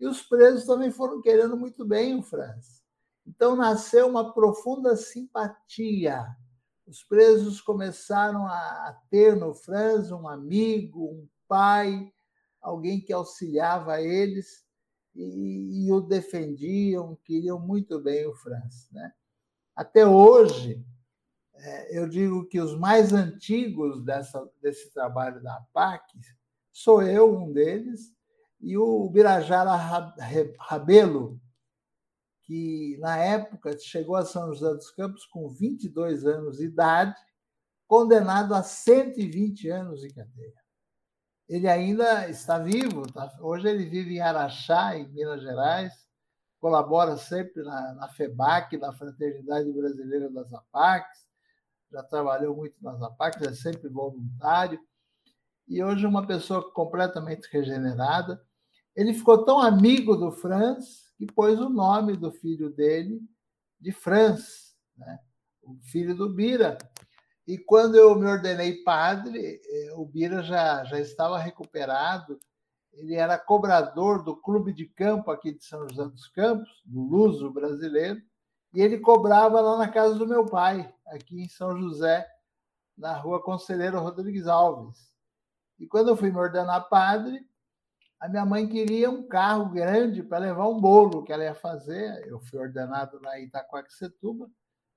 [0.00, 2.82] e os presos também foram querendo muito bem o Franz.
[3.26, 6.26] Então nasceu uma profunda simpatia.
[6.86, 12.12] Os presos começaram a ter no Franz um amigo, um pai,
[12.60, 14.64] alguém que auxiliava eles
[15.14, 18.88] e, e o defendiam, queriam muito bem o Franz.
[18.90, 19.12] Né?
[19.76, 20.84] Até hoje,
[21.54, 26.04] é, eu digo que os mais antigos dessa, desse trabalho da PAC
[26.72, 28.14] sou eu, um deles,
[28.60, 29.74] e o Birajara
[30.58, 31.40] Rabelo,
[32.42, 37.14] que na época chegou a São José dos Campos com 22 anos de idade,
[37.86, 40.54] condenado a 120 anos de cadeia.
[41.48, 43.28] Ele ainda está vivo, tá?
[43.40, 45.92] hoje ele vive em Araxá, em Minas Gerais,
[46.60, 51.26] colabora sempre na, na FEBAC, na Fraternidade Brasileira das APACs,
[51.90, 54.78] já trabalhou muito nas APACs, é sempre voluntário,
[55.66, 58.40] e hoje é uma pessoa completamente regenerada.
[58.94, 63.20] Ele ficou tão amigo do Franz que pôs o nome do filho dele
[63.78, 65.18] de Franz, né?
[65.62, 66.76] o filho do Bira.
[67.46, 72.38] E quando eu me ordenei padre, eh, o Bira já, já estava recuperado,
[72.92, 77.50] ele era cobrador do clube de campo aqui de São José dos Campos, do Luso
[77.50, 78.20] brasileiro,
[78.72, 82.26] e ele cobrava lá na casa do meu pai, aqui em São José,
[82.96, 85.10] na rua Conselheiro Rodrigues Alves.
[85.78, 87.44] E quando eu fui me ordenar padre,
[88.20, 92.22] a minha mãe queria um carro grande para levar um bolo que ela ia fazer.
[92.28, 94.50] Eu fui ordenado na Itacoaxetuba.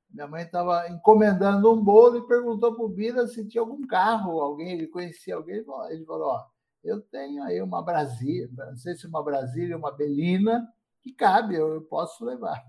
[0.09, 4.41] Minha mãe estava encomendando um bolo e perguntou para o Bira se tinha algum carro,
[4.41, 5.63] alguém, ele conhecia alguém.
[5.89, 6.45] Ele falou: Ó,
[6.83, 10.67] eu tenho aí uma Brasília, não sei se uma Brasília, uma Belina,
[11.01, 12.61] que cabe, eu, eu posso levar.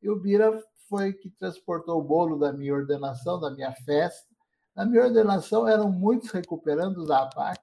[0.00, 4.32] E o Bira foi que transportou o bolo da minha ordenação, da minha festa.
[4.74, 7.60] Na minha ordenação eram muitos recuperando da APAC,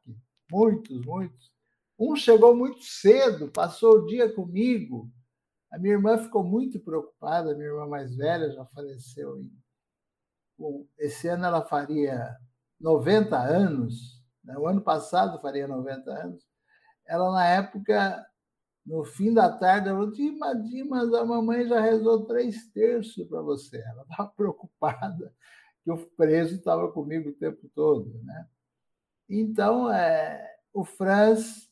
[0.52, 1.52] muitos, muitos.
[2.04, 5.08] Um chegou muito cedo, passou o dia comigo.
[5.72, 9.40] A minha irmã ficou muito preocupada, minha irmã mais velha já faleceu.
[10.58, 12.36] Bom, esse ano ela faria
[12.80, 14.58] 90 anos, né?
[14.58, 16.44] o ano passado faria 90 anos.
[17.06, 18.26] Ela, na época,
[18.84, 23.44] no fim da tarde, ela falou: Dima, Dimas, a mamãe já rezou três terços para
[23.44, 23.78] você.
[23.78, 25.32] Ela estava preocupada
[25.84, 28.12] que o preso estava comigo o tempo todo.
[28.24, 28.48] Né?
[29.30, 31.71] Então, é, o Franz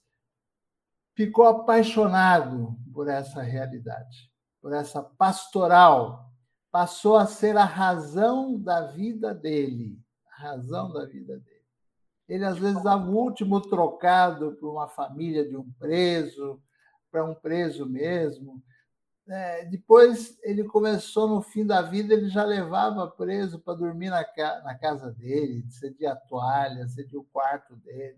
[1.20, 6.32] ficou apaixonado por essa realidade, por essa pastoral.
[6.72, 10.00] Passou a ser a razão da vida dele.
[10.32, 11.66] A razão da vida dele.
[12.26, 16.58] Ele, às vezes, dava o último trocado para uma família de um preso,
[17.12, 18.64] para um preso mesmo.
[19.28, 24.26] É, depois ele começou no fim da vida, ele já levava preso para dormir na,
[24.64, 28.18] na, casa dele, cedia a toalha, cedia o quarto dele.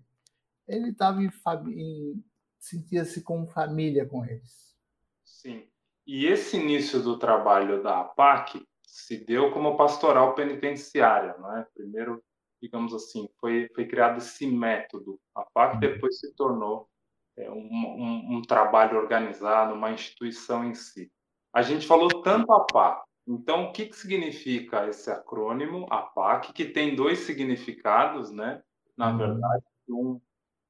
[0.67, 1.31] Ele estava em,
[1.67, 2.23] em
[2.61, 4.77] sentia-se como família com eles.
[5.25, 5.67] Sim.
[6.05, 11.65] E esse início do trabalho da APAC se deu como pastoral penitenciária, não é?
[11.73, 12.23] Primeiro,
[12.61, 15.19] digamos assim, foi, foi criado esse método.
[15.35, 15.79] A APAC uhum.
[15.79, 16.87] depois se tornou
[17.35, 21.11] é, um, um, um, trabalho organizado, uma instituição em si.
[21.53, 23.03] A gente falou tanto APAC.
[23.27, 28.61] Então, o que, que significa esse acrônimo APAC, que tem dois significados, né?
[28.97, 29.17] Na uhum.
[29.17, 30.21] verdade, um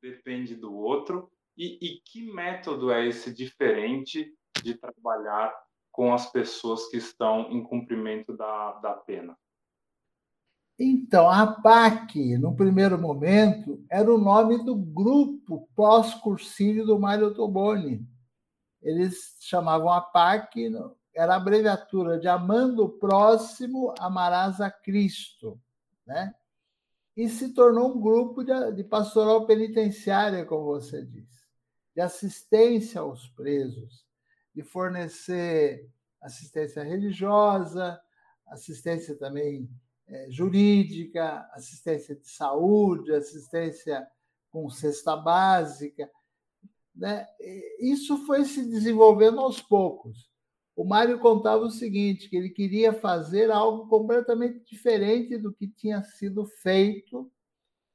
[0.01, 1.31] depende do outro.
[1.57, 5.53] E, e que método é esse diferente de trabalhar
[5.91, 9.37] com as pessoas que estão em cumprimento da, da pena?
[10.79, 18.03] Então, a PAC, no primeiro momento, era o nome do grupo pós-cursílio do Mário Toboni.
[18.81, 20.71] Eles chamavam a PAC,
[21.13, 25.59] era a abreviatura de Amando o Próximo, Amarás a Cristo.
[26.07, 26.33] Né?
[27.15, 31.40] E se tornou um grupo de, de pastoral penitenciária, como você disse,
[31.95, 34.05] de assistência aos presos,
[34.53, 35.89] de fornecer
[36.21, 37.99] assistência religiosa,
[38.47, 39.69] assistência também
[40.07, 44.05] é, jurídica, assistência de saúde, assistência
[44.51, 46.09] com cesta básica.
[46.93, 47.25] Né?
[47.79, 50.29] Isso foi se desenvolvendo aos poucos.
[50.75, 56.01] O Mário contava o seguinte, que ele queria fazer algo completamente diferente do que tinha
[56.03, 57.31] sido feito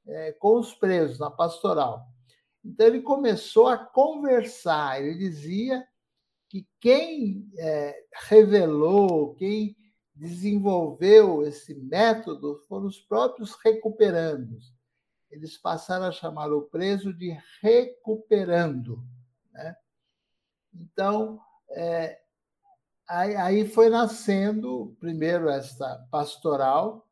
[0.05, 2.07] é, com os presos na pastoral.
[2.67, 5.01] Então ele começou a conversar.
[5.01, 5.87] Ele dizia
[6.49, 7.97] que quem é,
[8.27, 9.75] revelou, quem
[10.13, 14.73] desenvolveu esse método foram os próprios recuperandos.
[15.31, 19.01] Eles passaram a chamar o preso de recuperando.
[19.53, 19.75] Né?
[20.73, 21.39] Então,
[21.69, 22.19] é,
[23.07, 27.07] aí, aí, foi nascendo, primeiro, esta pastoral.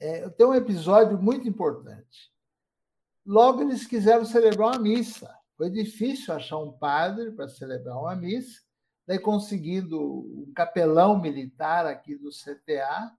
[0.00, 2.33] É, tem um episódio muito importante.
[3.24, 5.34] Logo, eles quiseram celebrar uma missa.
[5.56, 8.60] Foi difícil achar um padre para celebrar uma missa.
[9.06, 13.14] Daí, conseguindo um capelão militar aqui do CTA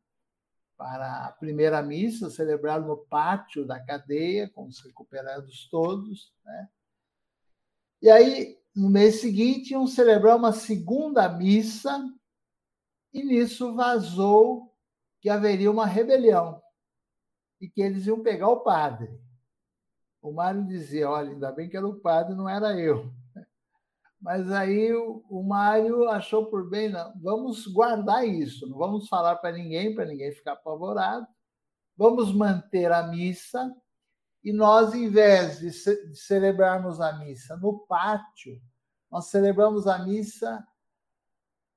[0.77, 6.33] para a primeira missa, celebrada no pátio da cadeia, com os recuperados todos.
[6.43, 6.69] Né?
[8.01, 12.03] E aí, no mês seguinte, iam celebrar uma segunda missa,
[13.13, 14.75] e nisso vazou
[15.21, 16.61] que haveria uma rebelião
[17.61, 19.24] e que eles iam pegar o padre.
[20.25, 23.13] O Mário dizia: Olha, ainda bem que era o padre, não era eu.
[24.19, 29.55] Mas aí o Mário achou por bem, não, vamos guardar isso, não vamos falar para
[29.55, 31.27] ninguém, para ninguém ficar apavorado.
[31.95, 33.71] Vamos manter a missa
[34.43, 38.59] e nós, em vez de, ce de celebrarmos a missa no pátio,
[39.11, 40.67] nós celebramos a missa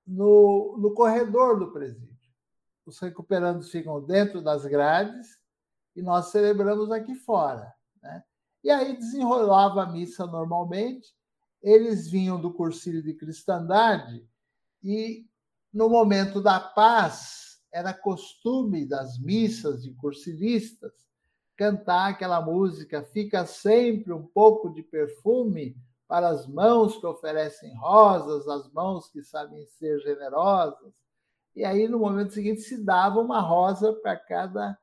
[0.07, 2.17] no, no corredor do presídio.
[2.87, 5.39] Os recuperandos ficam dentro das grades
[5.95, 7.71] e nós celebramos aqui fora.
[8.03, 8.25] Né?
[8.63, 11.09] E aí desenrolava a missa normalmente,
[11.63, 14.27] eles vinham do cursilho de cristandade
[14.83, 15.27] e,
[15.73, 20.93] no momento da paz, era costume das missas de cursilistas
[21.59, 28.49] cantar aquela música Fica sempre um pouco de perfume para as mãos que oferecem rosas,
[28.49, 30.95] as mãos que sabem ser generosas.
[31.55, 34.79] E aí, no momento seguinte, se dava uma rosa para cada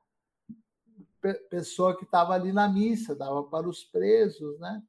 [1.34, 4.82] pessoa que estava ali na missa, dava para os presos, né?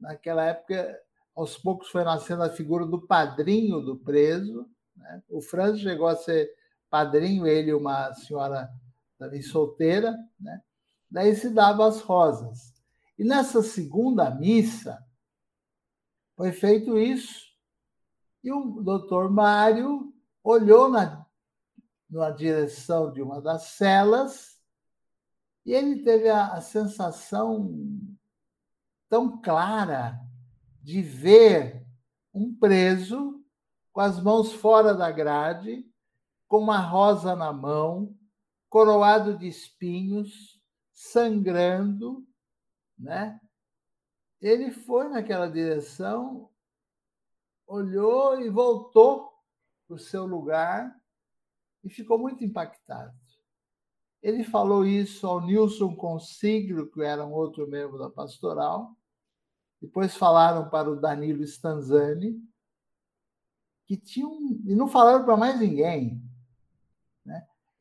[0.00, 1.00] Naquela época,
[1.34, 4.68] aos poucos foi nascendo a figura do padrinho do preso.
[4.96, 5.22] Né?
[5.28, 6.50] O Franz chegou a ser
[6.90, 8.68] padrinho, ele e uma senhora
[9.18, 10.60] também solteira, né?
[11.10, 12.72] Daí se dava as rosas.
[13.18, 14.98] E nessa segunda missa
[16.36, 17.52] foi feito isso.
[18.42, 21.24] E o doutor Mário olhou na,
[22.10, 24.51] na direção de uma das celas
[25.64, 27.72] e ele teve a, a sensação
[29.08, 30.18] tão clara
[30.80, 31.86] de ver
[32.34, 33.44] um preso
[33.92, 35.86] com as mãos fora da grade,
[36.48, 38.16] com uma rosa na mão,
[38.68, 40.60] coroado de espinhos,
[40.92, 42.26] sangrando,
[42.98, 43.38] né?
[44.40, 46.50] Ele foi naquela direção,
[47.66, 49.32] olhou e voltou
[49.86, 51.00] para o seu lugar
[51.84, 53.21] e ficou muito impactado.
[54.22, 58.96] Ele falou isso ao Nilson Consiglio, que era um outro membro da pastoral.
[59.80, 62.40] Depois falaram para o Danilo Stanzani,
[63.84, 64.32] que tinham.
[64.64, 66.22] E não falaram para mais ninguém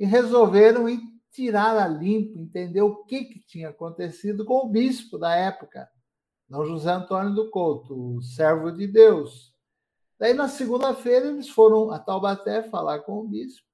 [0.01, 0.87] e resolveram
[1.29, 5.87] tirar a limpo, entender o que, que tinha acontecido com o bispo da época,
[6.49, 9.53] Dom José Antônio do Couto, o servo de Deus.
[10.17, 13.67] Daí, na segunda-feira, eles foram a Taubaté falar com o bispo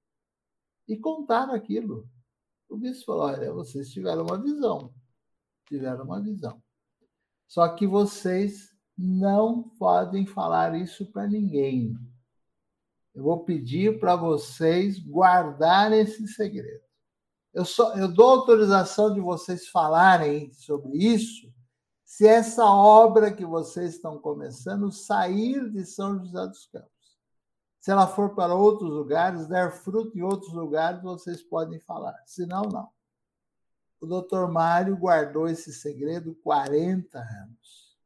[0.85, 2.05] e contaram aquilo.
[2.69, 4.93] O bispo falou: Olha, vocês tiveram uma visão.
[5.65, 6.61] Tiveram uma visão.
[7.47, 11.97] Só que vocês não podem falar isso para ninguém.
[13.13, 16.85] Eu vou pedir para vocês guardar esse segredo.
[17.53, 21.51] Eu, só, eu dou autorização de vocês falarem sobre isso
[22.03, 26.96] se essa obra que vocês estão começando sair de São José dos Campos.
[27.87, 32.21] Se ela for para outros lugares, der fruto em outros lugares, vocês podem falar.
[32.25, 32.89] Senão, não.
[34.01, 37.97] O doutor Mário guardou esse segredo 40 anos.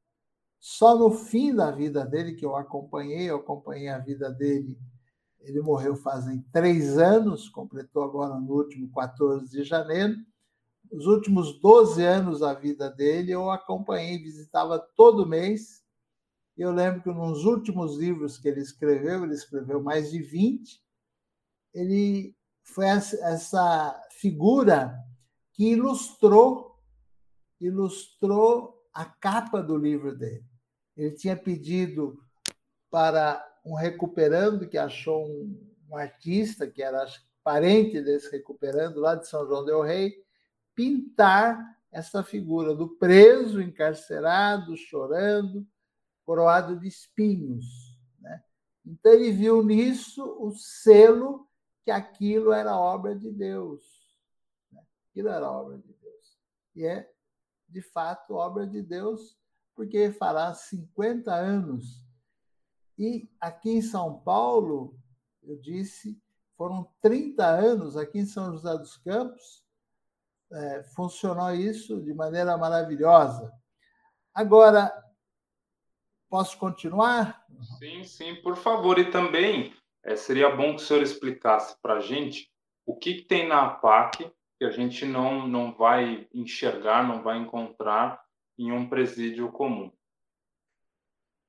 [0.59, 4.77] Só no fim da vida dele, que eu acompanhei, eu acompanhei a vida dele
[5.39, 10.15] ele morreu fazem três anos, completou agora no último 14 de janeiro.
[10.91, 15.80] Os últimos 12 anos da vida dele eu acompanhei, visitava todo mês.
[16.61, 20.79] Eu lembro que nos últimos livros que ele escreveu, ele escreveu mais de 20,
[21.73, 24.95] ele foi essa figura
[25.53, 26.79] que ilustrou
[27.59, 30.45] ilustrou a capa do livro dele.
[30.95, 32.23] Ele tinha pedido
[32.91, 37.07] para um recuperando que achou um, um artista que era
[37.43, 40.13] parente desse recuperando lá de São João del Rei
[40.75, 45.67] pintar essa figura do preso encarcerado, chorando,
[46.25, 47.97] coroado de espinhos.
[48.19, 48.43] Né?
[48.85, 51.47] Então ele viu nisso o selo
[51.83, 53.83] que aquilo era obra de Deus.
[54.71, 54.81] Né?
[55.09, 56.39] Aquilo era obra de Deus.
[56.75, 57.11] E é,
[57.67, 59.37] de fato, obra de Deus,
[59.75, 62.05] porque fará 50 anos.
[62.97, 64.95] E aqui em São Paulo,
[65.41, 66.21] eu disse,
[66.55, 69.65] foram 30 anos aqui em São José dos Campos,
[70.51, 73.51] é, funcionou isso de maneira maravilhosa.
[74.33, 74.93] Agora,
[76.31, 77.45] posso continuar?
[77.77, 78.97] Sim, sim, por favor.
[78.97, 82.49] E também é, seria bom que o senhor explicasse para a gente
[82.85, 87.37] o que, que, tem na APAC que a gente não, não vai enxergar, não vai
[87.37, 88.23] encontrar
[88.57, 89.91] em um presídio comum.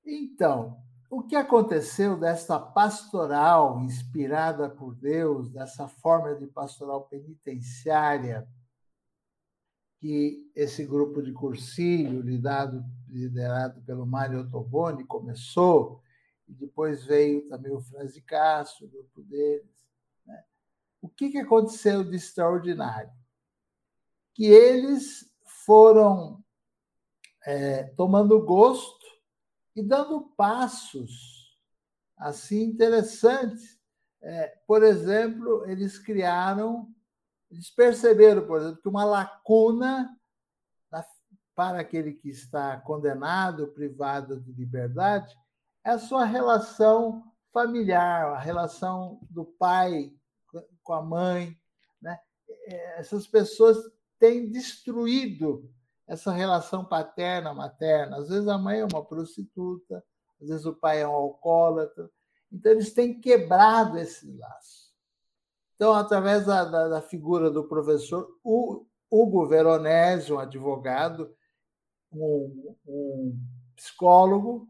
[0.04, 0.76] Então,
[1.08, 8.48] o que aconteceu desta pastoral inspirada por Deus, dessa forma de pastoral penitenciária
[10.00, 16.02] que esse grupo de cursilho, liderado, liderado pelo Mário Ottoboni, começou,
[16.48, 18.20] e depois veio também o Franz de
[18.84, 19.86] o grupo deles.
[20.26, 20.42] Né?
[21.00, 23.12] O que, que aconteceu de extraordinário?
[24.34, 25.30] Que eles
[25.64, 26.42] foram
[27.44, 29.06] é, tomando gosto
[29.76, 31.58] e dando passos
[32.16, 33.78] assim interessantes.
[34.20, 36.92] É, por exemplo, eles criaram
[37.52, 40.18] eles perceberam, por exemplo, que uma lacuna
[41.54, 45.36] para aquele que está condenado, privado de liberdade,
[45.84, 47.22] é a sua relação
[47.52, 50.12] familiar, a relação do pai
[50.82, 51.56] com a mãe.
[52.00, 52.18] Né?
[52.66, 53.78] É, essas pessoas
[54.18, 55.70] têm destruído
[56.06, 58.18] essa relação paterna-materna.
[58.18, 60.04] Às vezes a mãe é uma prostituta,
[60.40, 62.10] às vezes o pai é um alcoólatra.
[62.50, 64.92] Então, eles têm quebrado esse laço.
[65.74, 71.34] Então, através da, da, da figura do professor Hugo Veronese, um advogado,
[72.12, 73.38] um, um
[73.74, 74.68] psicólogo,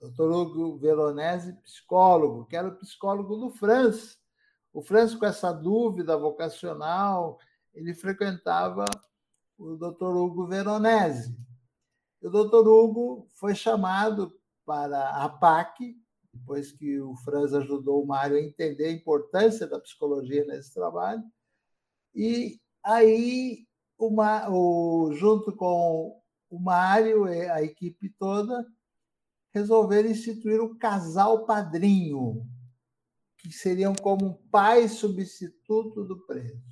[0.00, 4.18] doutor Hugo Veronese, psicólogo, que era o psicólogo do Franz.
[4.72, 7.38] O Franz, com essa dúvida vocacional,
[7.74, 8.84] ele frequentava
[9.58, 11.36] o doutor Hugo Veronese.
[12.22, 14.32] O doutor Hugo foi chamado
[14.64, 15.96] para a PAC,
[16.32, 21.22] depois que o Franz ajudou o Mário a entender a importância da psicologia nesse trabalho.
[22.14, 23.66] E aí,
[23.98, 26.21] uma, o, junto com
[26.52, 28.66] o Mário e a equipe toda,
[29.54, 32.46] resolveram instituir o casal padrinho,
[33.38, 36.62] que seriam como um pai substituto do preso,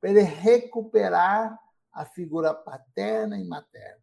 [0.00, 1.58] para ele recuperar
[1.92, 4.02] a figura paterna e materna.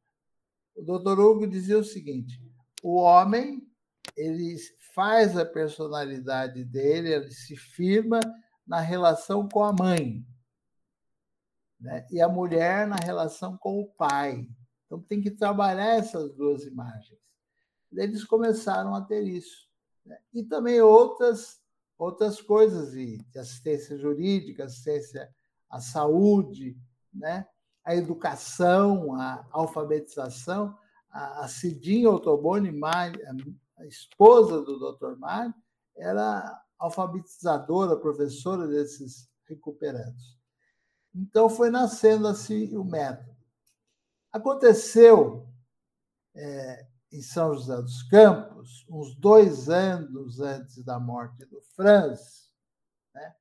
[0.76, 2.40] O doutor Hugo dizia o seguinte:
[2.84, 3.68] o homem
[4.16, 4.58] ele
[4.94, 8.20] faz a personalidade dele, ele se firma
[8.66, 10.24] na relação com a mãe.
[11.80, 12.06] Né?
[12.12, 14.48] E a mulher na relação com o pai.
[14.90, 17.20] Então tem que trabalhar essas duas imagens.
[17.94, 19.70] Eles começaram a ter isso.
[20.04, 20.18] Né?
[20.34, 21.62] E também outras,
[21.96, 25.30] outras coisas de assistência jurídica, assistência
[25.70, 26.76] à saúde,
[27.14, 27.48] né?
[27.84, 30.76] a educação, a alfabetização.
[31.12, 35.18] A Cidinha Ottoboni, a esposa do Dr.
[35.18, 35.54] Mário,
[35.98, 40.38] era alfabetizadora, professora desses recuperandos.
[41.14, 43.29] Então foi nascendo assim o método.
[44.32, 45.48] Aconteceu
[46.36, 52.52] é, em São José dos Campos, uns dois anos antes da morte do Franz,
[53.14, 53.36] né,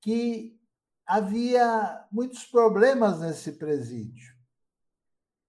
[0.00, 0.58] que
[1.06, 4.32] havia muitos problemas nesse presídio.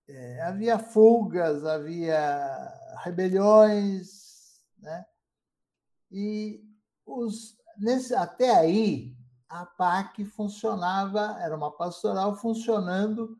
[0.07, 5.05] É, havia fugas, havia rebeliões, né?
[6.11, 6.61] E
[7.05, 9.15] os, nesse, até aí,
[9.47, 13.39] a PAC funcionava, era uma pastoral funcionando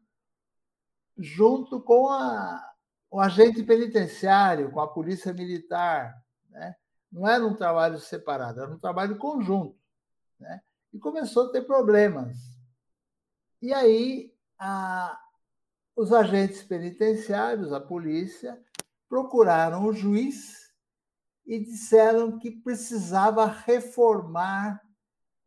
[1.18, 2.74] junto com a,
[3.09, 6.16] o agente penitenciário, com a polícia militar.
[6.49, 6.76] Né?
[7.11, 9.78] Não era um trabalho separado, era um trabalho conjunto.
[10.39, 10.61] Né?
[10.91, 12.38] E começou a ter problemas.
[13.61, 15.20] E aí, a,
[15.95, 18.61] os agentes penitenciários, a polícia,
[19.07, 20.74] procuraram o juiz
[21.45, 24.82] e disseram que precisava reformar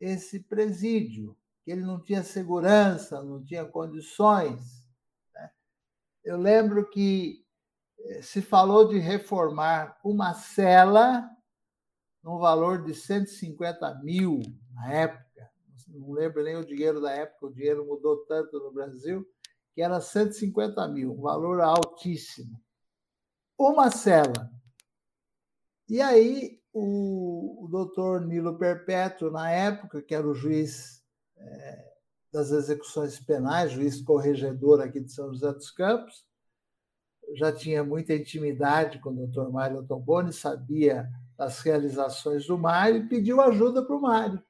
[0.00, 4.75] esse presídio, que ele não tinha segurança, não tinha condições.
[6.26, 7.42] Eu lembro que
[7.98, 11.26] eh, se falou de reformar uma cela
[12.22, 14.42] no valor de 150 mil
[14.74, 15.50] na época.
[15.88, 19.24] Não lembro nem o dinheiro da época, o dinheiro mudou tanto no Brasil,
[19.72, 22.60] que era 150 mil, um valor altíssimo
[23.58, 24.50] uma cela.
[25.88, 31.02] E aí o, o doutor Nilo Perpétuo, na época, que era o juiz
[31.38, 31.95] é,
[32.36, 36.26] das execuções penais, juiz corregedor aqui de São José dos Campos,
[37.32, 43.08] já tinha muita intimidade com o doutor Mário Ottoboni, sabia das realizações do Mário e
[43.08, 44.42] pediu ajuda para o Mário.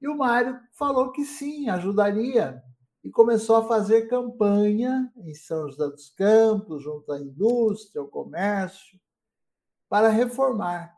[0.00, 2.62] E o Mário falou que sim, ajudaria.
[3.02, 8.98] E começou a fazer campanha em São José dos Campos, junto à indústria, ao comércio,
[9.88, 10.96] para reformar.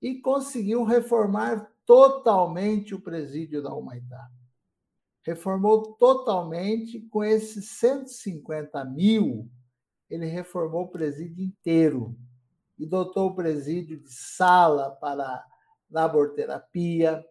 [0.00, 4.30] E conseguiu reformar totalmente o presídio da Humaitá.
[5.28, 9.46] Reformou totalmente, com esses 150 mil,
[10.08, 12.16] ele reformou o presídio inteiro
[12.78, 15.44] e dotou o presídio de sala para
[15.90, 17.22] laborterapia,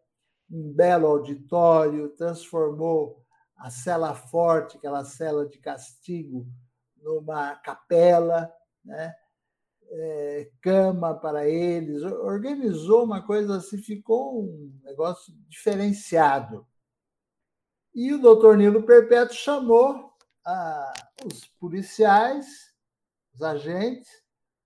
[0.48, 3.26] um belo auditório, transformou
[3.56, 6.45] a cela forte, aquela cela de castigo,
[7.02, 8.48] numa capela,
[8.86, 9.12] né?
[9.89, 16.64] É, cama para eles, organizou uma coisa assim, ficou um negócio diferenciado.
[17.98, 20.14] E o doutor Nilo Perpétuo chamou
[20.45, 20.93] ah,
[21.26, 22.72] os policiais,
[23.34, 24.08] os agentes,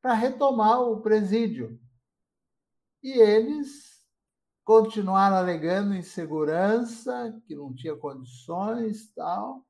[0.02, 1.80] para retomar o presídio.
[3.02, 4.06] E eles
[4.66, 9.66] continuaram alegando insegurança, que não tinha condições tal.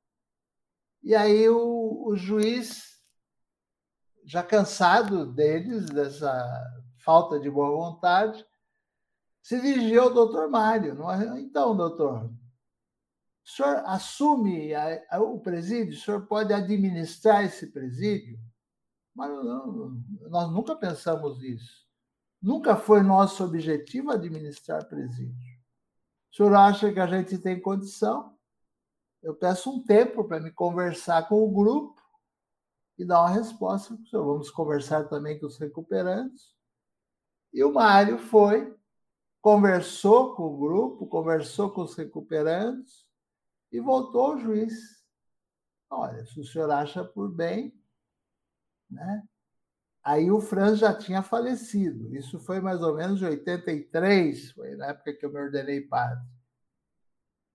[1.00, 3.00] E aí o, o juiz,
[4.24, 6.34] já cansado deles, dessa
[6.96, 8.44] falta de boa vontade,
[9.40, 11.00] se dirigiu ao doutor Mário.
[11.12, 11.38] É?
[11.38, 12.28] Então, doutor,
[13.44, 15.94] o senhor assume a, a, o presídio?
[15.94, 18.38] O senhor pode administrar esse presídio?
[19.14, 21.82] Mas não, nós nunca pensamos isso.
[22.40, 25.52] Nunca foi nosso objetivo administrar presídio.
[26.32, 28.36] O senhor acha que a gente tem condição?
[29.22, 32.00] Eu peço um tempo para me conversar com o grupo
[32.98, 34.24] e dar uma resposta senhor.
[34.24, 36.52] Vamos conversar também com os recuperantes.
[37.52, 38.74] E o Mário foi,
[39.40, 43.04] conversou com o grupo, conversou com os recuperantes
[43.72, 45.02] e voltou ao juiz.
[45.90, 47.74] Olha, se o senhor acha por bem,
[48.90, 49.22] né?
[50.04, 52.14] Aí o Franz já tinha falecido.
[52.14, 56.24] Isso foi mais ou menos em 83, foi na época que eu me ordenei padre.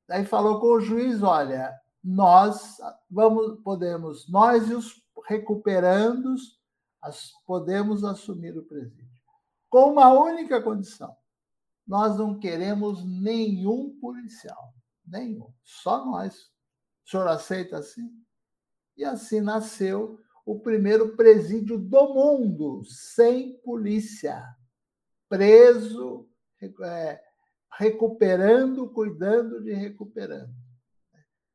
[0.08, 2.78] Daí falou com o juiz: olha, nós
[3.10, 6.58] vamos, podemos, nós e os recuperandos,
[7.46, 9.06] podemos assumir o presídio.
[9.70, 11.14] Com uma única condição:
[11.86, 14.74] nós não queremos nenhum policial,
[15.08, 16.52] nenhum, só nós.
[17.06, 18.10] O senhor aceita assim?
[18.96, 24.44] E assim nasceu o primeiro presídio do mundo sem polícia,
[25.30, 26.30] preso,
[26.84, 27.22] é,
[27.78, 30.54] recuperando, cuidando de recuperando.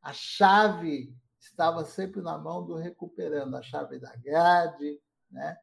[0.02, 5.00] A chave estava sempre na mão do recuperando, a chave da grade,
[5.30, 5.58] né?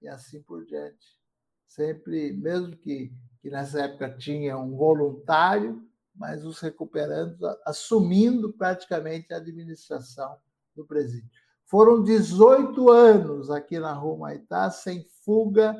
[0.00, 1.18] E assim por diante.
[1.66, 9.38] Sempre, mesmo que, que nessa época tinha um voluntário, mas os recuperandos assumindo praticamente a
[9.38, 10.36] administração
[10.74, 11.30] do presídio.
[11.66, 15.74] Foram 18 anos aqui na Rua Maitá, sem fuga,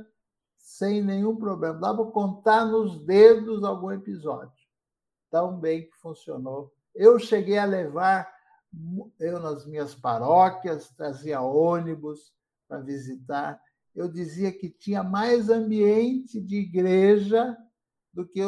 [0.57, 1.79] sem nenhum problema.
[1.79, 4.53] Dá para contar nos dedos algum episódio.
[5.31, 6.73] Tão bem que funcionou.
[6.95, 8.29] Eu cheguei a levar,
[9.21, 12.33] eu nas minhas paróquias, trazia ônibus
[12.67, 13.61] para visitar.
[13.95, 17.57] Eu dizia que tinha mais ambiente de igreja
[18.13, 18.41] do que,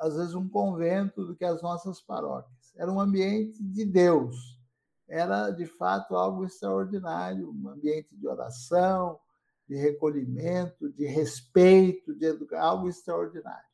[0.00, 2.72] às vezes, um convento, do que as nossas paróquias.
[2.76, 4.60] Era um ambiente de Deus
[5.10, 9.18] era de fato algo extraordinário, um ambiente de oração,
[9.68, 13.68] de recolhimento, de respeito, de educação, algo extraordinário.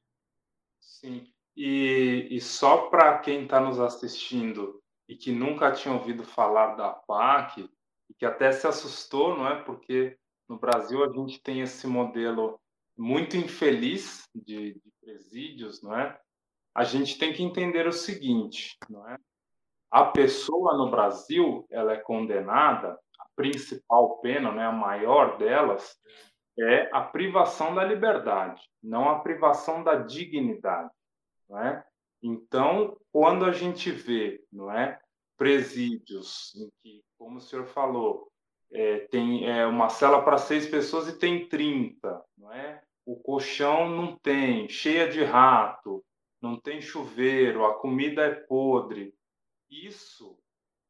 [0.81, 6.75] Sim, e, e só para quem está nos assistindo e que nunca tinha ouvido falar
[6.75, 7.71] da PAC,
[8.09, 9.63] e que até se assustou, não é?
[9.63, 10.19] Porque
[10.49, 12.59] no Brasil a gente tem esse modelo
[12.97, 16.19] muito infeliz de, de presídios, não é?
[16.75, 19.17] A gente tem que entender o seguinte, não é?
[19.91, 25.97] a pessoa no Brasil ela é condenada, a principal pena, né, a maior delas,
[26.59, 30.91] é a privação da liberdade, não a privação da dignidade,
[31.49, 31.85] não é?
[32.23, 34.99] Então, quando a gente vê, não é,
[35.37, 38.31] presídios em que, como o senhor falou,
[38.73, 42.83] é, tem é, uma cela para seis pessoas e tem 30, não é?
[43.07, 46.05] O colchão não tem, cheia de rato,
[46.43, 49.15] não tem chuveiro, a comida é podre,
[49.71, 50.37] isso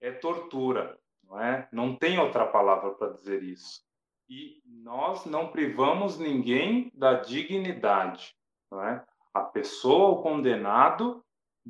[0.01, 1.69] é tortura, não é?
[1.71, 3.85] Não tem outra palavra para dizer isso.
[4.29, 8.35] E nós não privamos ninguém da dignidade,
[8.71, 9.05] não é?
[9.35, 11.23] A pessoa, o condenado,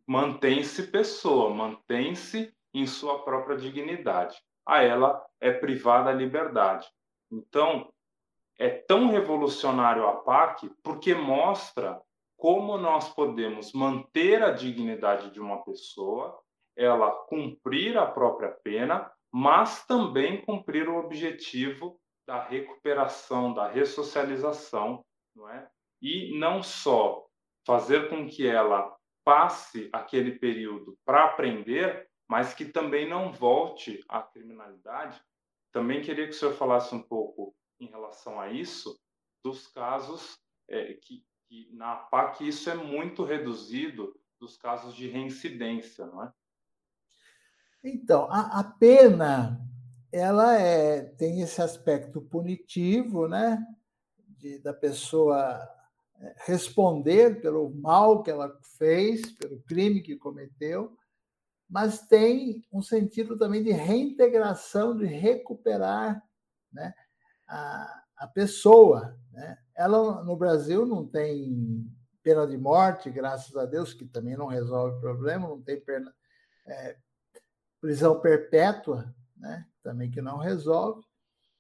[0.07, 4.41] mantém-se pessoa, mantém-se em sua própria dignidade.
[4.65, 6.89] A ela é privada a liberdade.
[7.31, 7.93] Então,
[8.59, 12.01] é tão revolucionário a PAC porque mostra
[12.37, 16.39] como nós podemos manter a dignidade de uma pessoa
[16.77, 25.03] ela cumprir a própria pena, mas também cumprir o objetivo da recuperação, da ressocialização,
[25.35, 25.69] não é?
[26.03, 27.25] E não só
[27.67, 28.95] fazer com que ela
[29.25, 35.21] passe aquele período para aprender, mas que também não volte à criminalidade.
[35.73, 38.99] Também queria que o senhor falasse um pouco em relação a isso,
[39.43, 46.07] dos casos é, que, que na APAC isso é muito reduzido, dos casos de reincidência,
[46.07, 46.33] não é?
[47.83, 49.61] Então, a, a pena
[50.13, 53.65] ela é, tem esse aspecto punitivo, né?
[54.19, 55.59] De, da pessoa
[56.21, 60.97] é, responder pelo mal que ela fez, pelo crime que cometeu,
[61.69, 66.23] mas tem um sentido também de reintegração, de recuperar
[66.73, 66.95] né,
[67.47, 69.17] a, a pessoa.
[69.33, 69.59] Né?
[69.75, 71.87] Ela, no Brasil, não tem
[72.23, 75.83] pena de morte, graças a Deus, que também não resolve o problema, não tem
[76.67, 76.97] é,
[77.81, 79.65] prisão perpétua, né?
[79.83, 81.05] também que não resolve.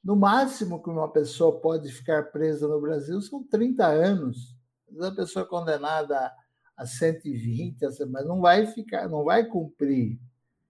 [0.02, 4.56] No máximo que uma pessoa pode ficar presa no Brasil são 30 anos.
[5.00, 6.32] A pessoa é condenada
[6.76, 10.20] a 120, mas não vai ficar, não vai cumprir,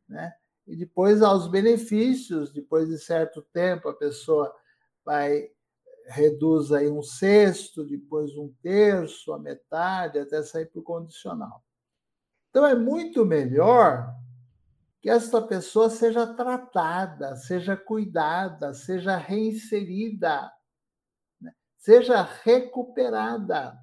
[0.08, 0.32] né?
[0.66, 4.52] E depois aos benefícios, depois de certo tempo a pessoa
[5.06, 5.48] vai
[6.08, 11.64] reduz aí um sexto, depois um terço, a metade, até sair para o condicional.
[12.50, 14.12] Então é muito melhor
[15.00, 20.50] que esta pessoa seja tratada, seja cuidada, seja reinserida,
[21.40, 21.52] né?
[21.76, 23.76] seja recuperada.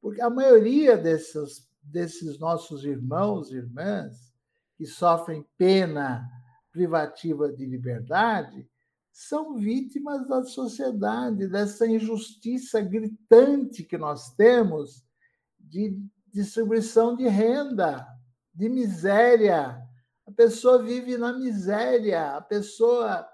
[0.00, 4.32] Porque a maioria desses, desses nossos irmãos e irmãs
[4.76, 6.28] que sofrem pena
[6.72, 8.68] privativa de liberdade
[9.18, 15.04] são vítimas da sociedade, dessa injustiça gritante que nós temos
[15.58, 16.00] de
[16.32, 18.06] distribuição de renda,
[18.54, 19.76] de miséria,
[20.24, 23.28] a pessoa vive na miséria, a pessoa,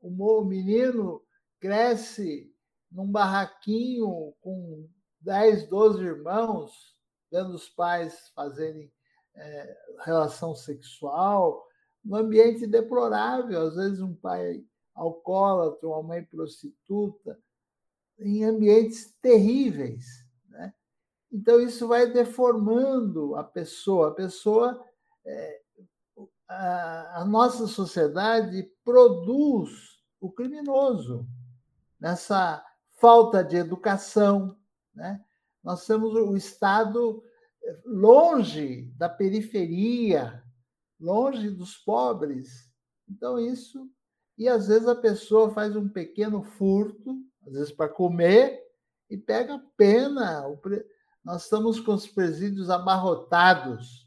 [0.00, 1.22] o menino
[1.60, 2.50] cresce
[2.90, 4.88] num barraquinho com
[5.20, 6.96] 10, 12 irmãos,
[7.30, 8.90] vendo os pais fazerem
[9.34, 11.62] é, relação sexual,
[12.02, 14.64] num ambiente deplorável, às vezes um pai
[14.96, 17.38] alcoólatra, uma mãe prostituta,
[18.18, 20.26] em ambientes terríveis.
[20.48, 20.74] Né?
[21.30, 24.08] Então, isso vai deformando a pessoa.
[24.08, 24.82] A pessoa
[25.24, 25.60] é,
[26.48, 31.26] a, a nossa sociedade produz o criminoso
[32.00, 34.56] nessa falta de educação.
[34.94, 35.22] Né?
[35.62, 37.22] Nós temos o Estado
[37.62, 40.42] eh, longe da periferia,
[40.98, 42.70] longe dos pobres.
[43.08, 43.90] Então, isso.
[44.36, 47.16] E às vezes a pessoa faz um pequeno furto,
[47.46, 48.62] às vezes para comer,
[49.08, 50.44] e pega pena.
[51.24, 54.06] Nós estamos com os presídios abarrotados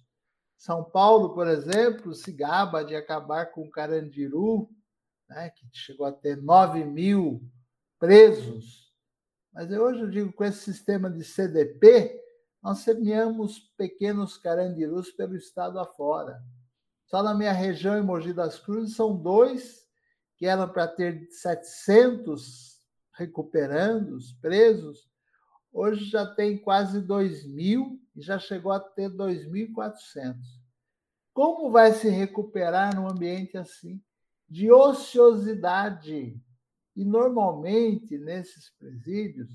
[0.60, 4.70] são Paulo, por exemplo, se gaba de acabar com o Carandiru,
[5.30, 7.42] né, que chegou a ter 9 mil
[7.98, 8.94] presos.
[9.54, 12.22] Mas hoje eu digo, com esse sistema de CDP,
[12.62, 16.44] nós semeamos pequenos carandirus pelo estado afora.
[17.06, 19.79] Só na minha região, em Mogi das Cruzes, são dois
[20.40, 22.80] que eram para ter 700
[23.14, 25.10] recuperandos, presos.
[25.72, 30.38] Hoje já tem quase 2 mil e já chegou a ter 2.400.
[31.34, 34.02] Como vai se recuperar num ambiente assim?
[34.48, 36.42] De ociosidade.
[36.96, 39.50] E, normalmente, nesses presídios,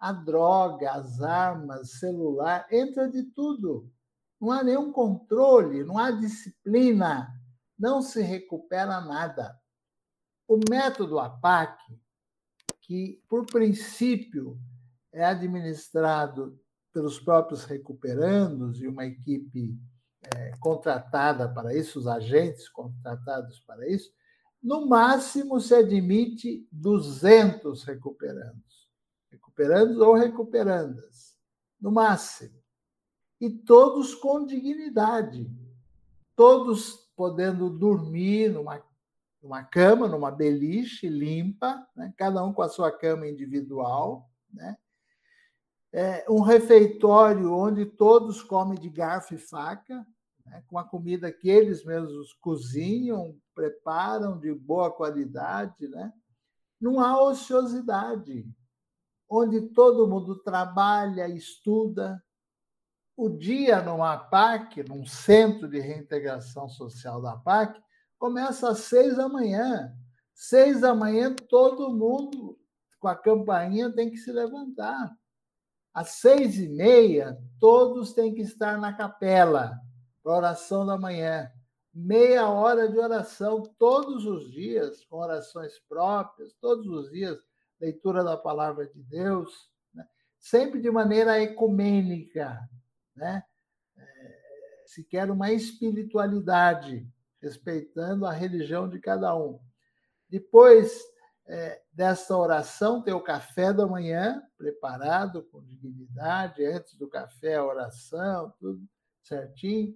[0.00, 3.88] a droga, as armas, celular, entra de tudo.
[4.40, 7.28] Não há nenhum controle, não há disciplina,
[7.78, 9.61] não se recupera nada.
[10.52, 11.78] O método APAC,
[12.82, 14.60] que, por princípio,
[15.10, 16.60] é administrado
[16.92, 19.74] pelos próprios recuperandos e uma equipe
[20.36, 24.12] é, contratada para isso, os agentes contratados para isso,
[24.62, 28.90] no máximo se admite 200 recuperandos.
[29.30, 31.34] Recuperandos ou recuperandas,
[31.80, 32.62] no máximo.
[33.40, 35.50] E todos com dignidade,
[36.36, 38.82] todos podendo dormir numa,
[39.42, 42.12] numa cama, numa beliche limpa, né?
[42.16, 44.76] cada um com a sua cama individual, né?
[45.92, 50.06] é, um refeitório onde todos comem de garfo e faca,
[50.46, 55.86] né, com a comida que eles mesmos cozinham, preparam de boa qualidade.
[55.86, 56.12] Né?
[56.80, 58.48] Não há ociosidade,
[59.28, 62.22] onde todo mundo trabalha, estuda.
[63.14, 67.78] O dia numa PAC, num centro de reintegração social da PAC,
[68.22, 69.92] começa às seis da manhã.
[70.32, 72.56] Seis da manhã, todo mundo
[73.00, 75.10] com a campainha tem que se levantar
[75.92, 79.76] às seis e meia, todos têm que estar na capela
[80.22, 81.50] para oração da manhã.
[81.92, 87.36] Meia hora de oração todos os dias, com orações próprias, todos os dias,
[87.80, 90.06] leitura da palavra de Deus, né?
[90.38, 92.56] sempre de maneira ecumênica,
[93.16, 93.42] né?
[94.86, 97.04] se quer uma espiritualidade,
[97.42, 99.58] respeitando a religião de cada um.
[100.28, 101.02] Depois
[101.46, 107.64] é, dessa oração, tem o café da manhã, preparado com dignidade, antes do café, a
[107.64, 108.80] oração, tudo
[109.22, 109.94] certinho.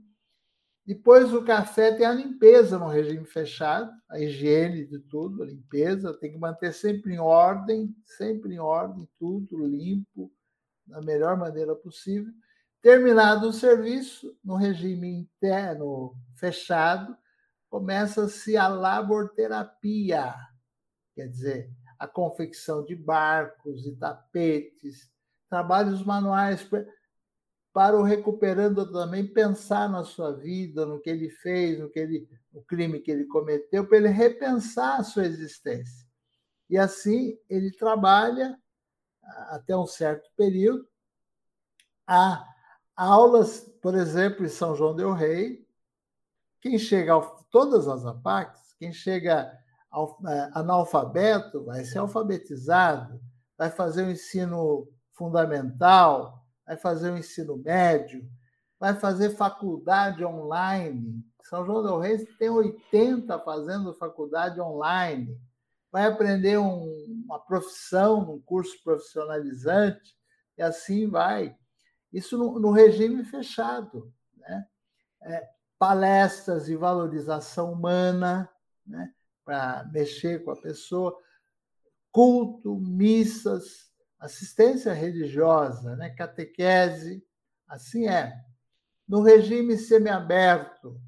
[0.85, 6.15] Depois do café tem a limpeza no regime fechado, a higiene de tudo, a limpeza,
[6.15, 10.31] tem que manter sempre em ordem, sempre em ordem, tudo limpo,
[10.87, 12.33] da melhor maneira possível.
[12.81, 17.17] Terminado o serviço, no regime interno fechado,
[17.77, 20.35] começa-se a laborterapia,
[21.15, 25.13] quer dizer, a confecção de barcos e tapetes,
[25.47, 26.67] trabalhos manuais
[27.75, 32.27] para o recuperando também pensar na sua vida, no que ele fez, no que ele,
[32.51, 36.09] no crime que ele cometeu, para ele repensar a sua existência.
[36.71, 38.59] E assim ele trabalha
[39.51, 40.89] até um certo período.
[42.07, 42.43] Há
[42.97, 45.66] aulas, por exemplo, em São João del Rei.
[46.67, 53.21] Quem chega a todas as APACs, quem chega é, analfabeto, vai ser alfabetizado,
[53.57, 58.29] vai fazer o ensino fundamental, vai fazer o ensino médio,
[58.81, 61.25] vai fazer faculdade online.
[61.45, 65.41] São João del Rei tem 80 fazendo faculdade online.
[65.93, 70.17] Vai aprender um, uma profissão, um curso profissionalizante,
[70.59, 71.57] e assim vai.
[72.13, 74.13] Isso no, no regime fechado.
[74.37, 74.67] Né?
[75.23, 78.49] É, palestras de valorização humana,
[78.87, 79.13] né?
[79.45, 81.17] para mexer com a pessoa,
[82.11, 86.11] culto, missas, assistência religiosa, né?
[86.11, 87.25] catequese,
[87.69, 88.45] assim é.
[89.07, 91.01] No regime semiaberto,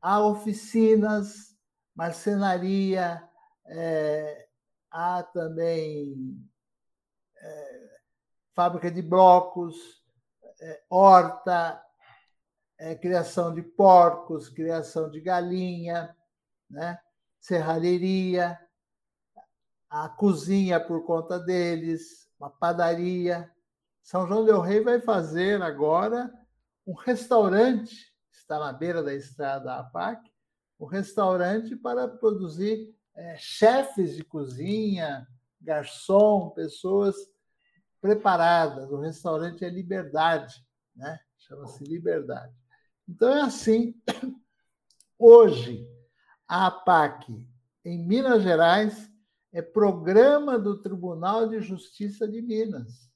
[0.00, 1.54] há oficinas,
[1.94, 3.22] marcenaria,
[3.66, 4.48] é,
[4.90, 6.38] há também
[7.38, 7.98] é,
[8.54, 9.76] fábrica de blocos,
[10.60, 11.82] é, horta,
[12.78, 16.14] é, criação de porcos, criação de galinha,
[16.68, 16.98] né?
[17.40, 18.58] serralheria,
[19.88, 23.50] a cozinha por conta deles, uma padaria.
[24.02, 26.32] São João del Rei vai fazer agora
[26.86, 30.30] um restaurante, está na beira da estrada APAC,
[30.78, 35.26] um restaurante para produzir é, chefes de cozinha,
[35.60, 37.16] garçom, pessoas
[38.00, 38.90] preparadas.
[38.90, 40.64] O restaurante é Liberdade,
[40.94, 41.18] né?
[41.38, 42.54] chama-se Liberdade.
[43.08, 43.94] Então é assim.
[45.18, 45.88] Hoje,
[46.46, 47.32] a APAC,
[47.84, 49.10] em Minas Gerais,
[49.52, 53.10] é programa do Tribunal de Justiça de Minas.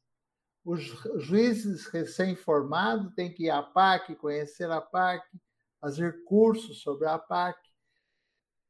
[0.64, 0.82] Os
[1.16, 5.26] juízes recém-formados têm que ir à APAC, conhecer a APAC,
[5.80, 7.58] fazer cursos sobre a APAC.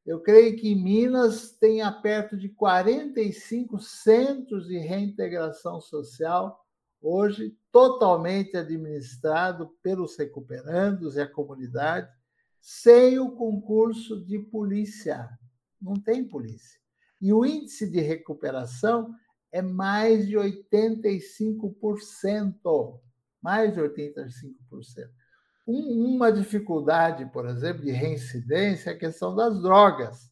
[0.07, 6.60] Eu creio que em Minas tem perto de 45 centros de reintegração social,
[7.01, 12.09] hoje totalmente administrado pelos recuperandos e a comunidade,
[12.61, 15.29] sem o concurso de polícia.
[15.81, 16.79] Não tem polícia.
[17.21, 19.15] E o índice de recuperação
[19.53, 23.01] é mais de 85%.
[23.43, 25.11] Mais de 85%.
[25.67, 30.31] Um, uma dificuldade, por exemplo, de reincidência é a questão das drogas.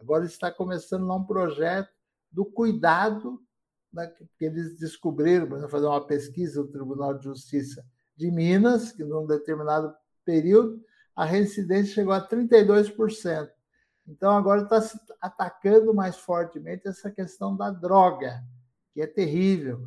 [0.00, 1.90] Agora está começando um projeto
[2.30, 3.40] do cuidado,
[3.92, 4.06] né,
[4.38, 7.84] que eles descobriram, para fazer uma pesquisa no Tribunal de Justiça
[8.16, 10.82] de Minas, que num determinado período
[11.14, 13.50] a reincidência chegou a 32%.
[14.06, 18.42] Então, agora está se atacando mais fortemente essa questão da droga,
[18.94, 19.86] que é terrível.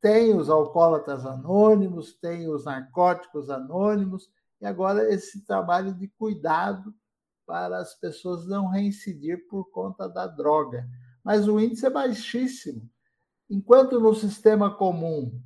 [0.00, 6.94] Tem os alcoólatras anônimos, tem os narcóticos anônimos, e agora esse trabalho de cuidado
[7.46, 10.88] para as pessoas não reincidir por conta da droga.
[11.24, 12.90] Mas o índice é baixíssimo.
[13.52, 15.38] Enquanto no sistema comum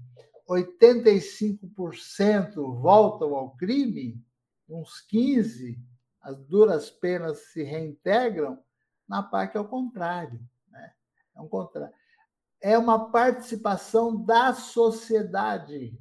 [0.48, 4.24] 85% voltam ao crime,
[4.68, 5.76] uns 15,
[6.22, 8.62] as duras penas se reintegram,
[9.08, 10.38] na PAC é o contrário.
[10.70, 10.92] Né?
[11.34, 11.92] É um contrário.
[12.60, 16.00] É uma participação da sociedade,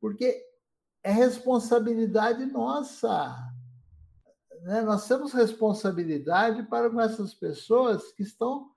[0.00, 0.40] porque
[1.02, 3.36] é responsabilidade nossa.
[4.62, 4.82] Né?
[4.82, 8.70] Nós temos responsabilidade para com essas pessoas que estão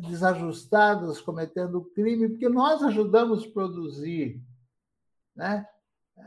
[0.00, 4.42] desajustadas, cometendo crime, porque nós ajudamos a produzir.
[5.34, 5.66] Né?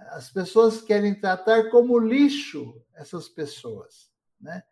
[0.10, 4.12] As pessoas querem tratar como lixo essas pessoas.
[4.40, 4.64] Né?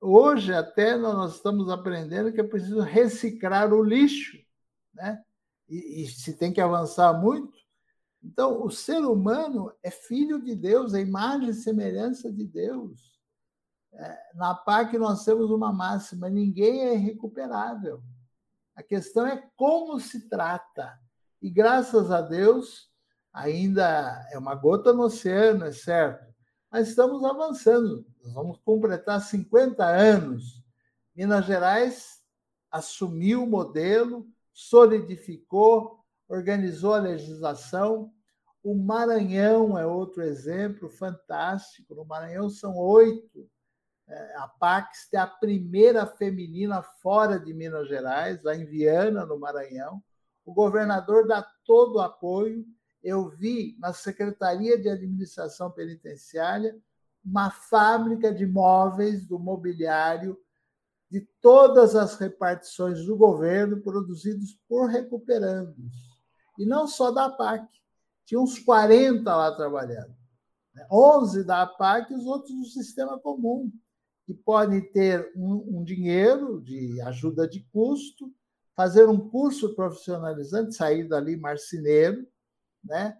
[0.00, 4.36] Hoje, até, nós estamos aprendendo que é preciso reciclar o lixo,
[4.92, 5.22] né?
[5.68, 7.56] e, e se tem que avançar muito.
[8.22, 13.14] Então, o ser humano é filho de Deus, é imagem e semelhança de Deus.
[13.92, 18.02] É, na PAC, nós temos uma máxima: ninguém é irrecuperável.
[18.74, 20.98] A questão é como se trata.
[21.40, 22.90] E graças a Deus,
[23.32, 26.24] ainda é uma gota no oceano, é certo,
[26.70, 28.06] mas estamos avançando.
[28.22, 30.62] Nós vamos completar 50 anos.
[31.14, 32.22] Minas Gerais
[32.70, 38.12] assumiu o modelo, solidificou, organizou a legislação.
[38.62, 41.94] O Maranhão é outro exemplo fantástico.
[41.94, 43.48] No Maranhão são oito.
[44.06, 49.38] É, a Pax é a primeira feminina fora de Minas Gerais, lá em Viana, no
[49.38, 50.02] Maranhão.
[50.44, 52.64] O governador dá todo o apoio.
[53.02, 56.78] Eu vi na Secretaria de Administração Penitenciária
[57.24, 60.38] uma fábrica de móveis do mobiliário
[61.10, 65.92] de todas as repartições do governo produzidos por recuperandos.
[66.58, 67.66] E não só da APAC,
[68.26, 70.14] tinha uns 40 lá trabalhando.
[70.90, 71.44] 11 né?
[71.44, 73.70] da APAC e os outros do sistema comum,
[74.26, 78.32] que podem ter um, um dinheiro de ajuda de custo,
[78.74, 82.26] fazer um curso profissionalizante, sair dali marceneiro,
[82.82, 83.16] né?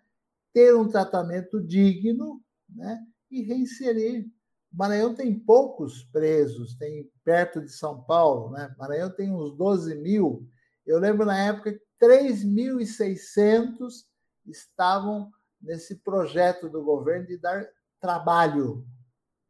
[0.52, 3.00] ter um tratamento digno né?
[3.30, 4.26] e reinserir.
[4.72, 8.74] O Maranhão tem poucos presos, tem perto de São Paulo, né?
[8.76, 10.48] Maranhão tem uns 12 mil.
[10.84, 14.04] Eu lembro na época que 3.600
[14.46, 15.30] estavam
[15.60, 17.66] nesse projeto do governo de dar
[18.00, 18.86] trabalho.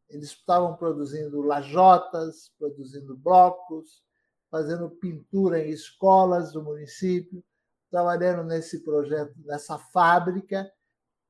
[0.08, 4.02] Eles estavam produzindo lajotas, produzindo blocos,
[4.50, 7.42] fazendo pintura em escolas do município,
[7.90, 10.70] trabalhando nesse projeto, nessa fábrica.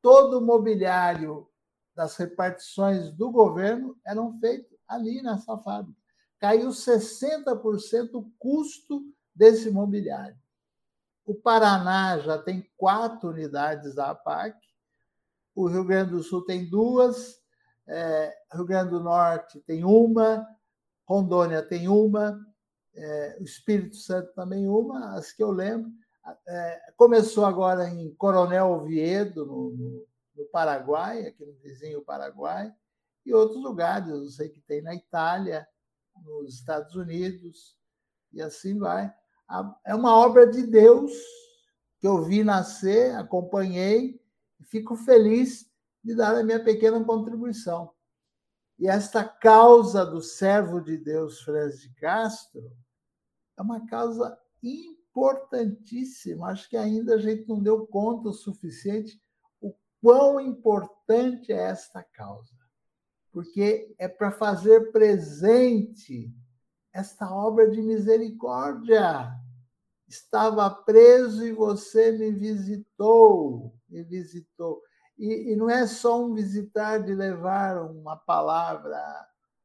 [0.02, 1.48] Todo o mobiliário
[1.94, 5.98] das repartições do governo eram feitos ali nessa fábrica.
[6.38, 9.02] Caiu 60% o custo
[9.34, 10.36] desse mobiliário.
[11.24, 14.58] O Paraná já tem quatro unidades da APAC,
[15.54, 17.40] o Rio Grande do Sul tem duas,
[17.86, 20.46] é, Rio Grande do Norte tem uma,
[21.06, 22.40] Rondônia tem uma,
[22.94, 25.90] é, o Espírito Santo também uma, as que eu lembro.
[26.46, 30.06] É, começou agora em Coronel Oviedo, no, no,
[30.36, 32.72] no, Paraguai, aqui no vizinho Paraguai,
[33.26, 35.66] e outros lugares, eu sei que tem na Itália,
[36.22, 37.76] nos Estados Unidos,
[38.32, 39.12] e assim vai.
[39.84, 41.12] É uma obra de Deus
[42.00, 44.20] que eu vi nascer, acompanhei,
[44.60, 45.70] e fico feliz
[46.04, 47.90] de dar a minha pequena contribuição.
[48.78, 52.70] E esta causa do servo de Deus, Fres de Castro,
[53.56, 56.48] é uma causa importantíssima.
[56.48, 59.18] Acho que ainda a gente não deu conta o suficiente
[59.60, 62.54] o quão importante é esta causa.
[63.32, 66.30] Porque é para fazer presente
[66.92, 69.32] esta obra de misericórdia.
[70.06, 74.82] Estava preso e você me visitou, me visitou.
[75.18, 78.98] E, e não é só um visitar de levar uma palavra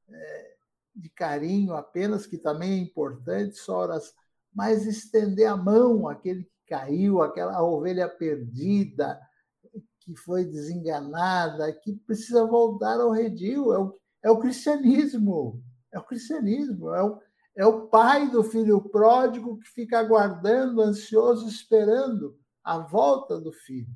[0.10, 0.56] é,
[0.96, 4.14] de carinho apenas, que também é importante, só horas,
[4.54, 9.20] mas estender a mão àquele que caiu, aquela ovelha perdida,
[10.00, 13.74] que foi desenganada, que precisa voltar ao redil.
[13.74, 17.20] É o, é o cristianismo, é o cristianismo, é o,
[17.56, 23.90] é o pai do filho pródigo que fica aguardando, ansioso, esperando a volta do filho.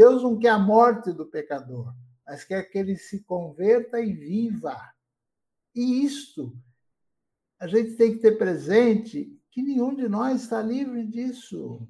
[0.00, 1.94] Deus não quer a morte do pecador,
[2.26, 4.74] mas quer que ele se converta e viva.
[5.74, 6.56] E isto,
[7.58, 11.86] a gente tem que ter presente que nenhum de nós está livre disso.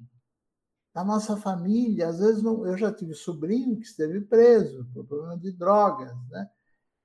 [0.93, 5.37] Da nossa família, às vezes não, eu já tive sobrinho que esteve preso por problema
[5.37, 6.11] de drogas.
[6.29, 6.49] Né?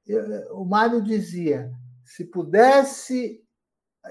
[0.05, 1.73] Eu, o Mário dizia:
[2.05, 3.47] se pudesse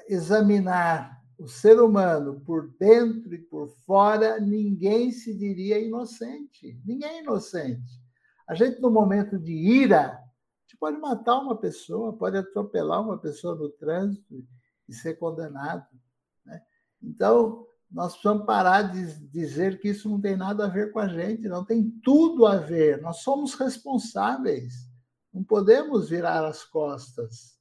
[0.08, 6.80] examinar o ser humano por dentro e por fora, ninguém se diria inocente.
[6.86, 8.02] Ninguém é inocente.
[8.48, 10.24] A gente, no momento de ira,
[10.76, 14.46] gente pode matar uma pessoa, pode atropelar uma pessoa no trânsito
[14.88, 15.88] e ser condenado.
[16.46, 16.62] Né?
[17.02, 21.08] Então, nós precisamos parar de dizer que isso não tem nada a ver com a
[21.08, 23.02] gente, não tem tudo a ver.
[23.02, 24.74] Nós somos responsáveis,
[25.34, 27.56] não podemos virar as costas.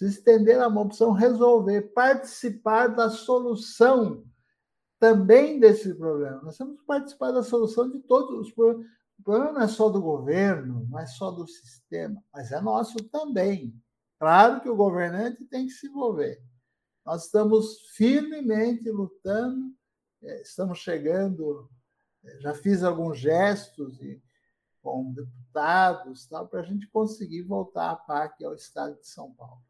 [0.00, 4.24] Precisa estender a mão, precisamos resolver, participar da solução
[4.98, 6.40] também desse problema.
[6.40, 8.86] Nós temos que participar da solução de todos os problemas.
[9.18, 12.96] O problema não é só do governo, não é só do sistema, mas é nosso
[13.10, 13.78] também.
[14.18, 16.42] Claro que o governante tem que se envolver.
[17.04, 19.70] Nós estamos firmemente lutando,
[20.22, 21.68] é, estamos chegando,
[22.24, 23.98] é, já fiz alguns gestos
[24.80, 29.60] com deputados para a gente conseguir voltar a PAC ao estado de São Paulo.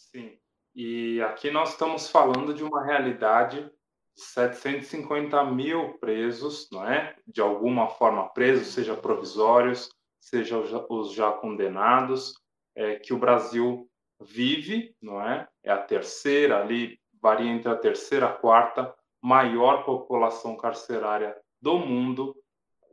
[0.00, 0.36] Sim,
[0.74, 3.70] e aqui nós estamos falando de uma realidade
[4.14, 7.16] 750 mil presos, não é?
[7.26, 12.34] De alguma forma presos, seja provisórios, seja os já condenados,
[12.74, 13.88] é, que o Brasil
[14.20, 15.46] vive, não é?
[15.62, 21.78] É a terceira ali, varia entre a terceira e a quarta maior população carcerária do
[21.78, 22.34] mundo.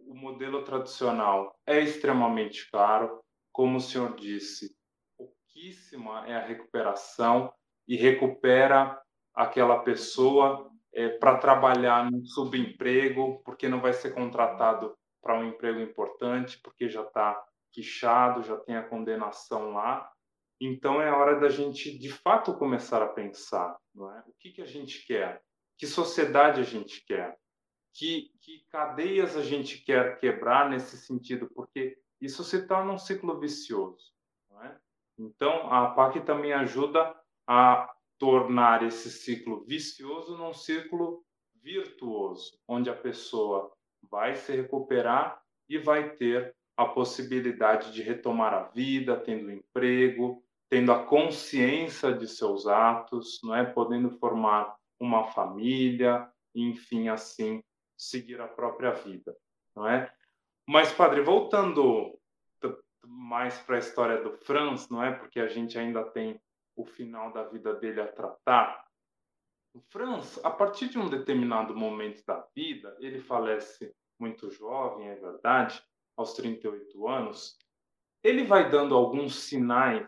[0.05, 4.76] o modelo tradicional é extremamente caro, como o senhor disse,
[5.57, 7.51] pouquíssima é a recuperação
[7.87, 9.01] e recupera
[9.33, 15.79] aquela pessoa é, para trabalhar no subemprego, porque não vai ser contratado para um emprego
[15.79, 20.09] importante, porque já está quichado, já tem a condenação lá.
[20.61, 24.19] Então é hora da gente de fato começar a pensar, não é?
[24.27, 25.41] O que, que a gente quer?
[25.77, 27.35] Que sociedade a gente quer?
[27.93, 31.49] Que, que cadeias a gente quer quebrar nesse sentido?
[31.53, 34.16] Porque isso se torna um ciclo vicioso.
[35.17, 37.15] Então a PAC também ajuda
[37.47, 41.23] a tornar esse ciclo vicioso num ciclo
[41.61, 43.71] virtuoso, onde a pessoa
[44.09, 50.91] vai se recuperar e vai ter a possibilidade de retomar a vida, tendo emprego, tendo
[50.91, 57.63] a consciência de seus atos, não é, podendo formar uma família, enfim, assim
[57.97, 59.35] seguir a própria vida,
[59.75, 60.11] não é?
[60.67, 62.17] Mas padre, voltando
[63.07, 65.11] mais para a história do Franz, não é?
[65.11, 66.39] Porque a gente ainda tem
[66.75, 68.85] o final da vida dele a tratar.
[69.73, 75.15] O Franz, a partir de um determinado momento da vida, ele falece muito jovem, é
[75.15, 75.81] verdade,
[76.15, 77.57] aos 38 anos,
[78.23, 80.07] ele vai dando alguns sinais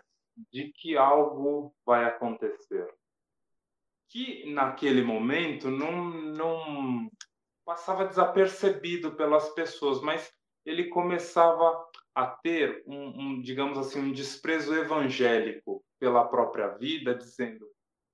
[0.51, 2.87] de que algo vai acontecer.
[4.09, 7.11] Que naquele momento não, não
[7.63, 10.33] passava desapercebido pelas pessoas, mas
[10.65, 17.65] ele começava a ter um, um, digamos assim, um desprezo evangélico pela própria vida, dizendo: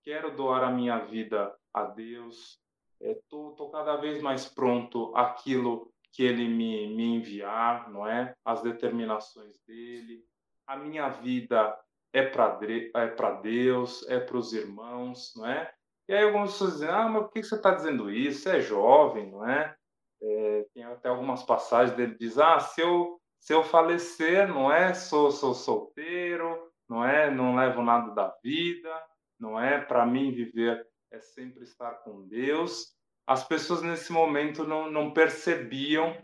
[0.04, 2.60] quero doar a minha vida a Deus,
[3.00, 8.34] estou é, cada vez mais pronto àquilo que Ele me, me enviar, não é?
[8.46, 10.24] As determinações dele,
[10.66, 11.78] a minha vida
[12.14, 12.60] é para
[12.96, 15.72] é para Deus, é para os irmãos, não é?
[16.08, 18.44] E aí algumas pessoas dizem, ah, mas por que você está dizendo isso?
[18.44, 19.76] Você é jovem, não é?
[20.22, 20.66] é?
[20.74, 24.96] Tem até algumas passagens dele diz, ah, se eu se eu falecer, não é?
[24.96, 27.30] Sou sou solteiro, não é?
[27.30, 28.92] Não levo nada da vida,
[29.40, 29.80] não é?
[29.80, 32.96] Para mim viver é sempre estar com Deus.
[33.28, 36.18] As pessoas nesse momento não, não percebiam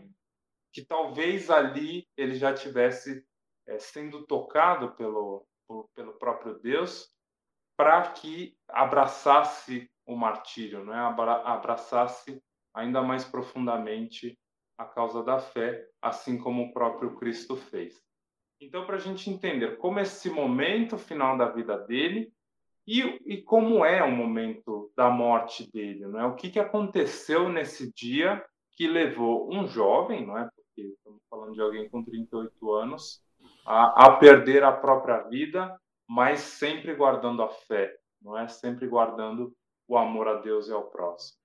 [0.72, 3.24] que talvez ali ele já tivesse
[3.68, 7.08] é, sendo tocado pelo por, pelo próprio Deus
[7.76, 10.98] para que abraçasse o martírio, não é?
[11.44, 12.42] abraçasse
[12.74, 14.36] ainda mais profundamente
[14.76, 18.02] a causa da fé, assim como o próprio Cristo fez.
[18.60, 22.32] Então, para a gente entender como esse momento final da vida dele
[22.86, 26.26] e, e como é o momento da morte dele, não é?
[26.26, 30.48] O que, que aconteceu nesse dia que levou um jovem, não é?
[30.54, 33.22] Porque estamos falando de alguém com 38 anos,
[33.66, 35.76] a, a perder a própria vida,
[36.08, 38.48] mas sempre guardando a fé, não é?
[38.48, 39.52] Sempre guardando
[39.88, 41.41] o amor a Deus e ao próximo.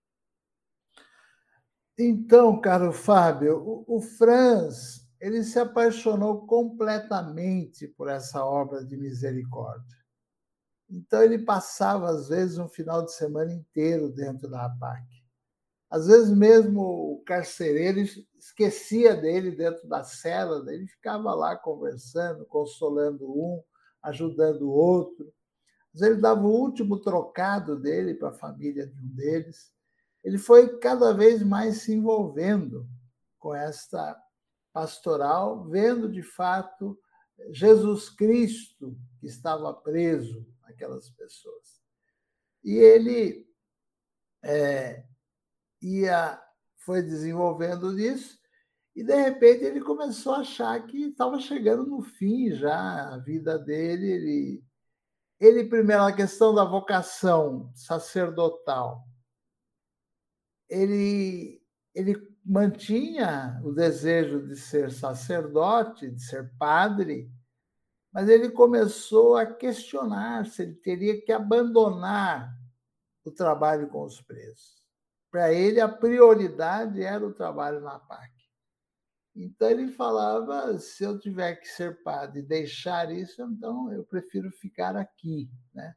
[1.97, 9.97] Então, caro Fábio, o, o Franz ele se apaixonou completamente por essa obra de misericórdia.
[10.89, 15.03] Então ele passava às vezes um final de semana inteiro dentro da APAC.
[15.89, 17.99] Às vezes mesmo o carcereiro
[18.37, 23.61] esquecia dele dentro da cela, ele ficava lá conversando, consolando um,
[24.03, 25.33] ajudando o outro.
[25.93, 29.73] Às vezes ele dava o último trocado dele para a família de um deles.
[30.27, 32.85] Ele foi cada vez mais se envolvendo
[33.39, 34.21] com esta
[34.73, 36.99] pastoral, vendo de fato
[37.49, 41.81] Jesus Cristo que estava preso naquelas pessoas.
[42.61, 43.49] E ele
[44.43, 45.05] é,
[45.81, 46.43] ia
[46.79, 48.37] foi desenvolvendo isso
[48.93, 53.57] e de repente ele começou a achar que estava chegando no fim já a vida
[53.57, 54.11] dele.
[54.11, 54.63] Ele,
[55.39, 59.06] ele primeiro a questão da vocação sacerdotal.
[60.69, 61.61] Ele
[61.93, 62.15] ele
[62.45, 67.29] mantinha o desejo de ser sacerdote, de ser padre,
[68.13, 72.55] mas ele começou a questionar se ele teria que abandonar
[73.25, 74.77] o trabalho com os presos.
[75.29, 78.31] Para ele, a prioridade era o trabalho na PAC.
[79.35, 84.49] Então, ele falava: se eu tiver que ser padre e deixar isso, então eu prefiro
[84.51, 85.49] ficar aqui.
[85.73, 85.93] Né?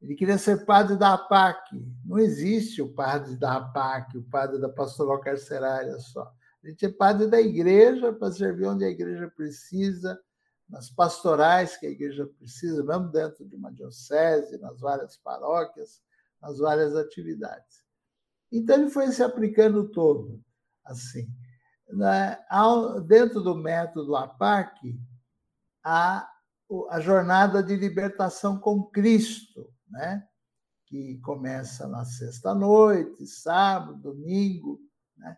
[0.00, 1.76] Ele queria ser padre da APAC.
[2.04, 6.32] Não existe o padre da APAC, o padre da pastoral carcerária só.
[6.62, 10.18] A gente é padre da igreja para servir onde a igreja precisa,
[10.68, 16.00] nas pastorais que a igreja precisa, mesmo dentro de uma diocese, nas várias paróquias,
[16.40, 17.84] nas várias atividades.
[18.52, 20.40] Então, ele foi se aplicando todo,
[20.84, 21.28] assim.
[21.88, 22.38] Né?
[23.06, 24.98] Dentro do método APAC,
[25.84, 26.28] há
[26.88, 30.26] a jornada de libertação com Cristo, né?
[30.86, 34.80] que começa na sexta-noite, sábado, domingo,
[35.16, 35.36] né?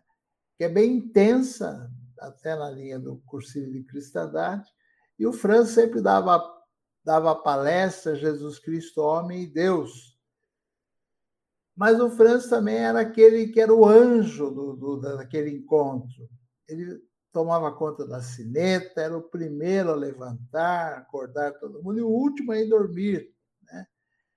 [0.57, 4.67] que é bem intensa, até na linha do cursinho de cristandade,
[5.17, 6.41] e o Franz sempre dava,
[7.03, 10.17] dava palestra Jesus Cristo, homem e Deus.
[11.75, 16.29] Mas o Franz também era aquele que era o anjo do, do, daquele encontro.
[16.67, 16.99] Ele
[17.31, 22.51] tomava conta da sineta, era o primeiro a levantar, acordar todo mundo, e o último
[22.51, 23.33] a ir dormir?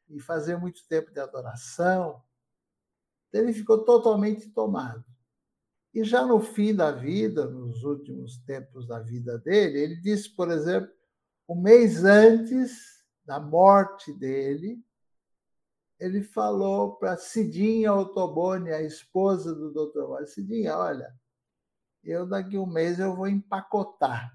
[0.08, 2.22] E fazer muito tempo de adoração.
[3.32, 5.04] Ele ficou totalmente tomado.
[5.92, 10.50] E já no fim da vida, nos últimos tempos da vida dele, ele disse, por
[10.50, 10.90] exemplo,
[11.48, 14.84] um mês antes da morte dele,
[15.98, 20.02] ele falou para Cidinha Ottoboni, a esposa do Dr.
[20.02, 21.14] Wally, Cidinha, olha,
[22.04, 24.32] eu daqui um mês eu vou empacotar.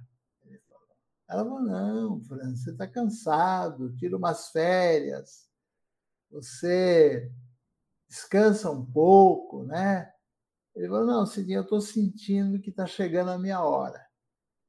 [1.29, 5.50] Ela falou, não, Fran, você está cansado, tira umas férias,
[6.31, 7.31] você
[8.07, 10.11] descansa um pouco, né?
[10.75, 14.05] Ele falou, não, Cidinha, eu estou sentindo que está chegando a minha hora.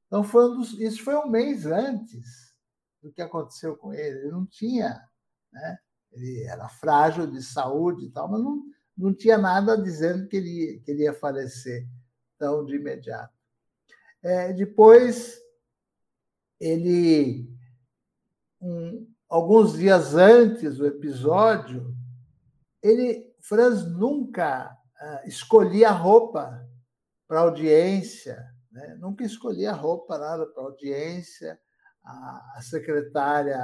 [0.07, 2.53] Então, foi um dos, isso foi um mês antes
[3.01, 4.19] do que aconteceu com ele.
[4.19, 5.01] Ele não tinha,
[5.51, 5.77] né?
[6.11, 8.63] Ele era frágil de saúde e tal, mas não,
[8.97, 11.87] não tinha nada dizendo que ele, que ele ia falecer
[12.37, 13.33] tão de imediato.
[14.21, 15.37] É, depois,
[16.59, 17.52] ele,
[19.33, 21.91] alguns dias antes do episódio,
[22.83, 26.63] ele, Franz nunca uh, escolhia roupa
[27.27, 28.37] para audiência,
[28.71, 28.95] né?
[28.99, 31.59] nunca escolhia roupa nada para audiência.
[32.05, 33.57] A, a secretária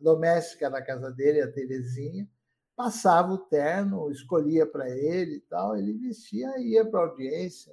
[0.00, 2.26] doméstica da casa dele, a Terezinha,
[2.74, 7.72] passava o terno, escolhia para ele e tal, ele vestia e ia para audiência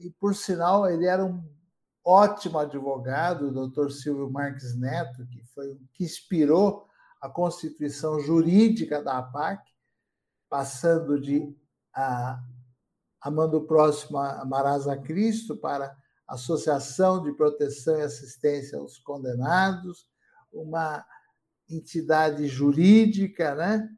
[0.00, 1.44] e por sinal ele era um
[2.04, 6.86] ótimo advogado, o doutor Silvio Marques Neto, que foi o que inspirou
[7.20, 9.62] a constituição jurídica da APAC,
[10.48, 11.56] passando de
[11.94, 12.42] a,
[13.20, 15.96] Amando o Próximo a Cristo para
[16.28, 20.06] Associação de Proteção e Assistência aos Condenados,
[20.52, 21.02] uma
[21.68, 23.88] entidade jurídica, né?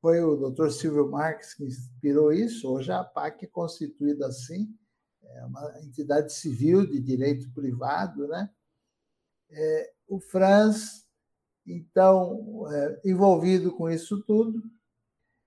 [0.00, 2.68] Foi o doutor Silvio Marques que inspirou isso.
[2.68, 4.76] Hoje a APAC é constituída assim,
[5.32, 8.50] é uma entidade civil de direito privado, né?
[9.50, 11.06] É, o Franz,
[11.66, 14.62] então, é, envolvido com isso tudo,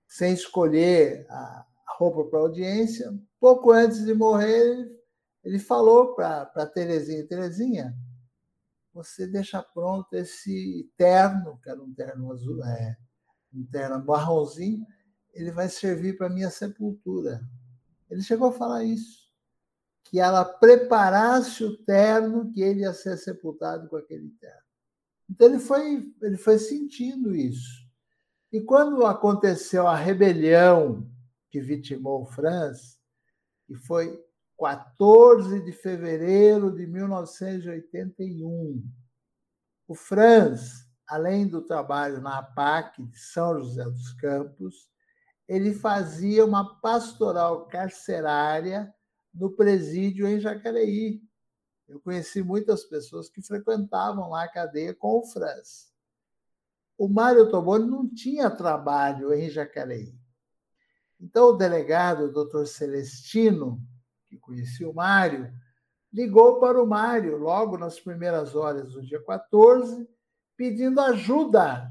[0.06, 4.88] sem escolher a roupa para audiência, pouco antes de morrer,
[5.44, 7.94] ele falou para Terezinha, Terezinha,
[8.92, 12.96] você deixa pronto esse terno, que era um terno azul, é,
[13.52, 14.84] um terno marronzinho,
[15.32, 17.40] ele vai servir para minha sepultura.
[18.10, 19.27] Ele chegou a falar isso
[20.10, 24.62] que ela preparasse o terno que ele ia ser sepultado com aquele terno.
[25.28, 27.86] Então ele foi, ele foi sentindo isso.
[28.50, 31.06] E quando aconteceu a rebelião
[31.50, 32.98] que vitimou Franz,
[33.68, 34.18] e foi
[34.58, 38.82] 14 de fevereiro de 1981,
[39.86, 44.88] o Franz, além do trabalho na APAC de São José dos Campos,
[45.46, 48.92] ele fazia uma pastoral carcerária
[49.38, 51.22] no presídio em Jacareí.
[51.86, 55.92] Eu conheci muitas pessoas que frequentavam lá a cadeia com o Franz.
[56.98, 60.18] O Mário Toboni não tinha trabalho em Jacareí.
[61.20, 63.80] Então, o delegado, o doutor Celestino,
[64.26, 65.50] que conhecia o Mário,
[66.12, 70.08] ligou para o Mário logo nas primeiras horas do dia 14,
[70.56, 71.88] pedindo ajuda,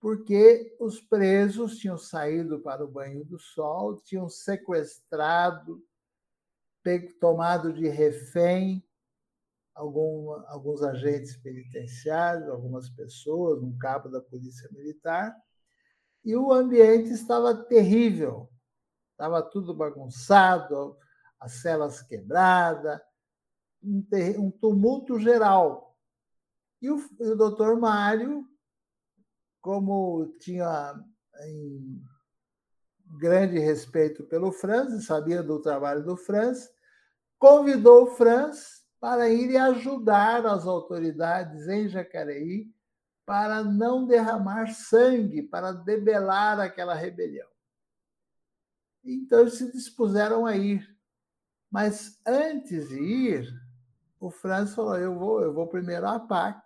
[0.00, 5.82] porque os presos tinham saído para o banho do sol, tinham sequestrado
[7.20, 8.84] tomado de refém
[9.74, 15.34] algum, alguns agentes penitenciários, algumas pessoas, um cabo da Polícia Militar,
[16.24, 18.50] e o ambiente estava terrível.
[19.12, 20.96] Estava tudo bagunçado,
[21.40, 23.00] as celas quebradas,
[23.82, 24.04] um,
[24.38, 25.96] um tumulto geral.
[26.82, 28.44] E o, e o doutor Mário,
[29.60, 30.94] como tinha
[31.44, 32.02] em
[33.18, 36.70] grande respeito pelo Franz, sabia do trabalho do Franz,
[37.38, 42.72] convidou o Franz para ir ajudar as autoridades em Jacareí
[43.24, 47.48] para não derramar sangue, para debelar aquela rebelião.
[49.04, 50.86] Então eles se dispuseram a ir.
[51.70, 53.48] Mas antes de ir,
[54.18, 56.60] o Franz falou: Eu vou, eu vou primeiro à PAC.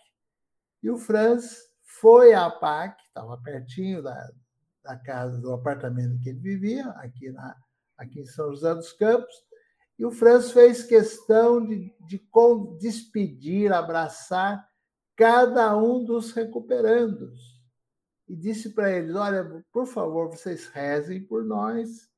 [0.82, 1.58] E o Franz
[2.00, 4.30] foi à PAC, estava pertinho da,
[4.82, 7.56] da casa, do apartamento que ele vivia, aqui, na,
[7.96, 9.34] aqui em São José dos Campos,
[9.98, 12.20] e o Franz fez questão de, de
[12.80, 14.66] despedir, abraçar
[15.16, 17.60] cada um dos recuperandos.
[18.28, 22.08] E disse para eles: Olha, por favor, vocês rezem por nós,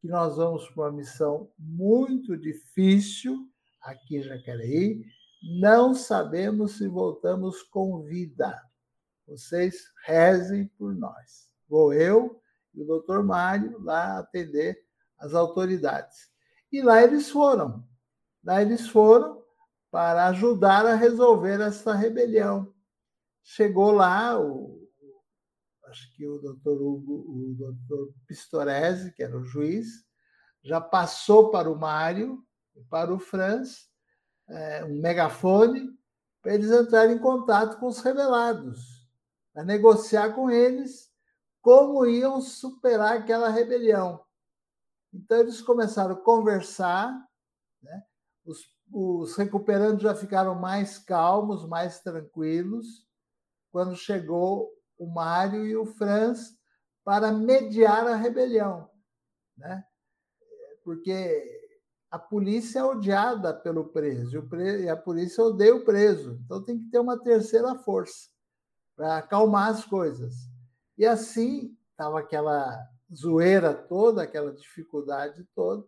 [0.00, 3.36] que nós vamos para uma missão muito difícil
[3.82, 5.04] aqui em Jacareí.
[5.60, 8.60] Não sabemos se voltamos com vida.
[9.26, 11.50] Vocês rezem por nós.
[11.68, 12.40] Vou eu
[12.74, 14.84] e o doutor Mário lá atender
[15.18, 16.30] as autoridades.
[16.76, 17.82] E lá eles foram.
[18.44, 19.42] Lá eles foram
[19.90, 22.70] para ajudar a resolver essa rebelião.
[23.42, 24.86] Chegou lá o,
[25.84, 29.86] acho que o doutor Hugo, o doutor Pistorese, que era o juiz,
[30.62, 32.44] já passou para o Mário
[32.74, 33.88] e para o Franz
[34.46, 35.88] é, um megafone
[36.42, 39.08] para eles entrarem em contato com os rebelados,
[39.54, 41.10] para negociar com eles
[41.62, 44.25] como iam superar aquela rebelião.
[45.16, 47.10] Então, eles começaram a conversar,
[47.82, 48.02] né?
[48.44, 48.58] os,
[48.92, 53.06] os recuperandos já ficaram mais calmos, mais tranquilos,
[53.72, 56.54] quando chegou o Mário e o Franz
[57.04, 58.90] para mediar a rebelião.
[59.56, 59.84] Né?
[60.84, 61.66] Porque
[62.10, 64.46] a polícia é odiada pelo preso
[64.80, 66.38] e a polícia odeia o preso.
[66.44, 68.28] Então tem que ter uma terceira força
[68.94, 70.34] para acalmar as coisas.
[70.96, 75.86] E assim estava aquela zoeira toda, aquela dificuldade toda,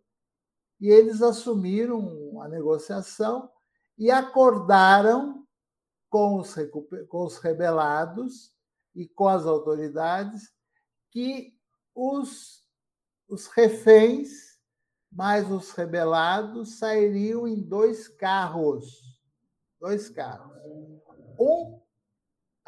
[0.80, 3.50] e eles assumiram a negociação
[3.96, 5.44] e acordaram
[6.08, 6.54] com os,
[7.08, 8.54] com os rebelados
[8.94, 10.52] e com as autoridades
[11.10, 11.54] que
[11.94, 12.64] os,
[13.28, 14.58] os reféns
[15.10, 19.18] mais os rebelados sairiam em dois carros.
[19.80, 20.52] Dois carros.
[21.40, 21.80] Um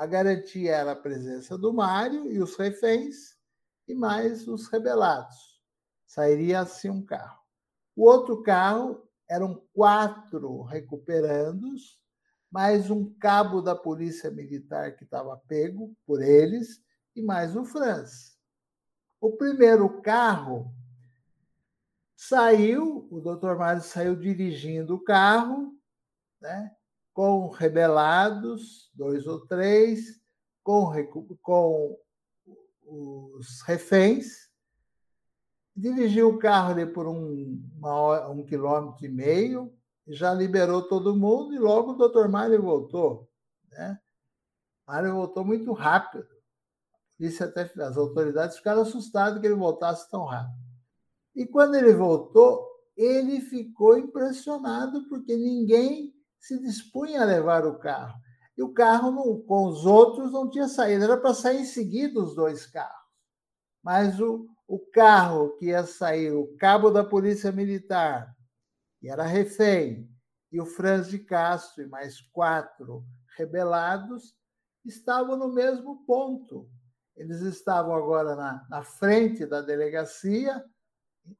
[0.00, 3.36] a garantia era a presença do Mário e os reféns,
[3.86, 5.60] e mais os rebelados.
[6.06, 7.40] Sairia assim um carro.
[7.94, 12.00] O outro carro eram quatro recuperandos,
[12.50, 16.82] mais um cabo da polícia militar que estava pego por eles,
[17.14, 18.36] e mais o Franz.
[19.20, 20.74] O primeiro carro
[22.16, 25.74] saiu, o doutor Mário saiu dirigindo o carro,
[26.40, 26.74] né?
[27.12, 30.20] com rebelados, dois ou três,
[30.62, 30.90] com,
[31.42, 31.98] com
[32.90, 34.50] os reféns,
[35.76, 39.72] dirigiu o carro ali por um, uma, um quilômetro e meio,
[40.06, 43.30] já liberou todo mundo e logo o doutor Mário voltou.
[43.70, 43.98] Né?
[44.86, 46.26] Mário voltou muito rápido.
[47.18, 50.58] Isso até as autoridades ficaram assustadas que ele voltasse tão rápido.
[51.34, 58.18] E quando ele voltou, ele ficou impressionado porque ninguém se dispunha a levar o carro.
[58.60, 62.20] E o carro não, com os outros não tinha saída, era para sair em seguida
[62.20, 63.08] os dois carros.
[63.82, 68.36] Mas o, o carro que ia sair, o cabo da Polícia Militar,
[68.98, 70.06] que era refém,
[70.52, 73.02] e o Franz de Castro e mais quatro
[73.34, 74.36] rebelados,
[74.84, 76.68] estavam no mesmo ponto.
[77.16, 80.62] Eles estavam agora na, na frente da delegacia,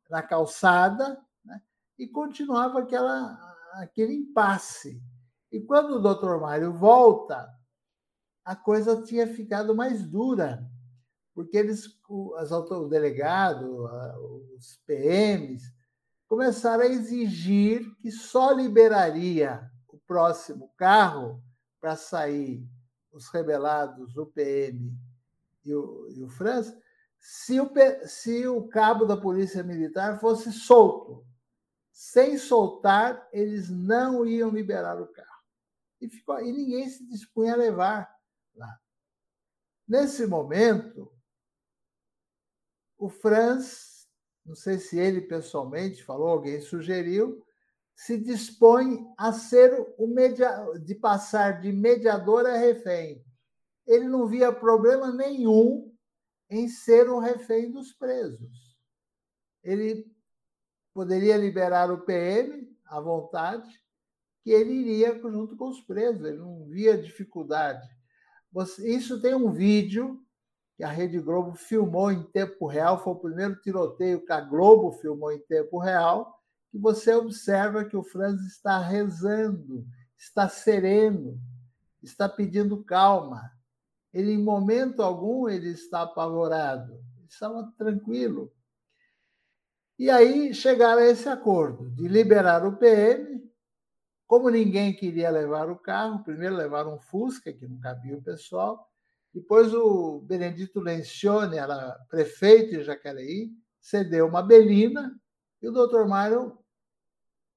[0.09, 1.61] na calçada, né?
[1.99, 3.39] e continuava aquela
[3.75, 4.99] aquele impasse.
[5.51, 7.49] E quando o doutor Mário volta,
[8.45, 10.65] a coisa tinha ficado mais dura,
[11.35, 11.85] porque eles,
[12.37, 13.85] as o delegado,
[14.57, 15.73] os PMs,
[16.29, 21.43] começaram a exigir que só liberaria o próximo carro
[21.81, 22.65] para sair
[23.13, 24.97] os rebelados, o PM
[25.65, 26.29] e o, e o
[27.19, 27.71] se o,
[28.07, 31.25] se o cabo da Polícia Militar fosse solto
[31.93, 35.30] sem soltar, eles não iam liberar o carro.
[36.01, 38.11] E, ficou, ninguém se dispunha a levar
[38.55, 38.81] lá.
[39.87, 41.13] Nesse momento,
[42.97, 44.09] o Franz,
[44.45, 47.45] não sei se ele pessoalmente falou, alguém sugeriu,
[47.95, 53.25] se dispõe a ser o media, de passar de mediador a refém.
[53.87, 55.95] Ele não via problema nenhum
[56.49, 58.79] em ser um refém dos presos.
[59.63, 60.11] Ele
[60.95, 63.69] poderia liberar o PM à vontade,
[64.43, 67.87] que ele iria junto com os presos, ele não via dificuldade.
[68.79, 70.21] Isso tem um vídeo
[70.77, 74.93] que a Rede Globo filmou em tempo real, foi o primeiro tiroteio que a Globo
[74.93, 76.41] filmou em tempo real,
[76.71, 79.87] que você observa que o Franz está rezando,
[80.17, 81.39] está sereno,
[82.03, 83.51] está pedindo calma.
[84.13, 88.53] Ele, em momento algum, ele está apavorado, ele estava tranquilo.
[89.99, 93.50] E aí chegaram a esse acordo de liberar o PM.
[94.31, 98.89] Como ninguém queria levar o carro, primeiro levaram um Fusca, que não cabia o pessoal.
[99.35, 103.51] Depois o Benedito Lencioni, era prefeito de Jacareí,
[103.81, 105.21] cedeu uma Belina
[105.61, 106.57] e o doutor Mário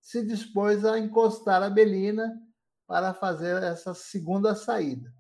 [0.02, 2.42] se dispôs a encostar a Belina
[2.88, 5.14] para fazer essa segunda saída.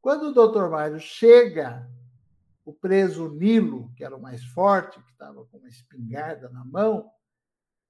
[0.00, 1.86] Quando o doutor Mário chega
[2.64, 7.10] o preso Nilo, que era o mais forte, que estava com uma espingarda na mão,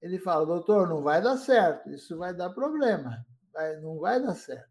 [0.03, 4.35] ele fala: doutor, não vai dar certo, isso vai dar problema, vai, não vai dar
[4.35, 4.69] certo.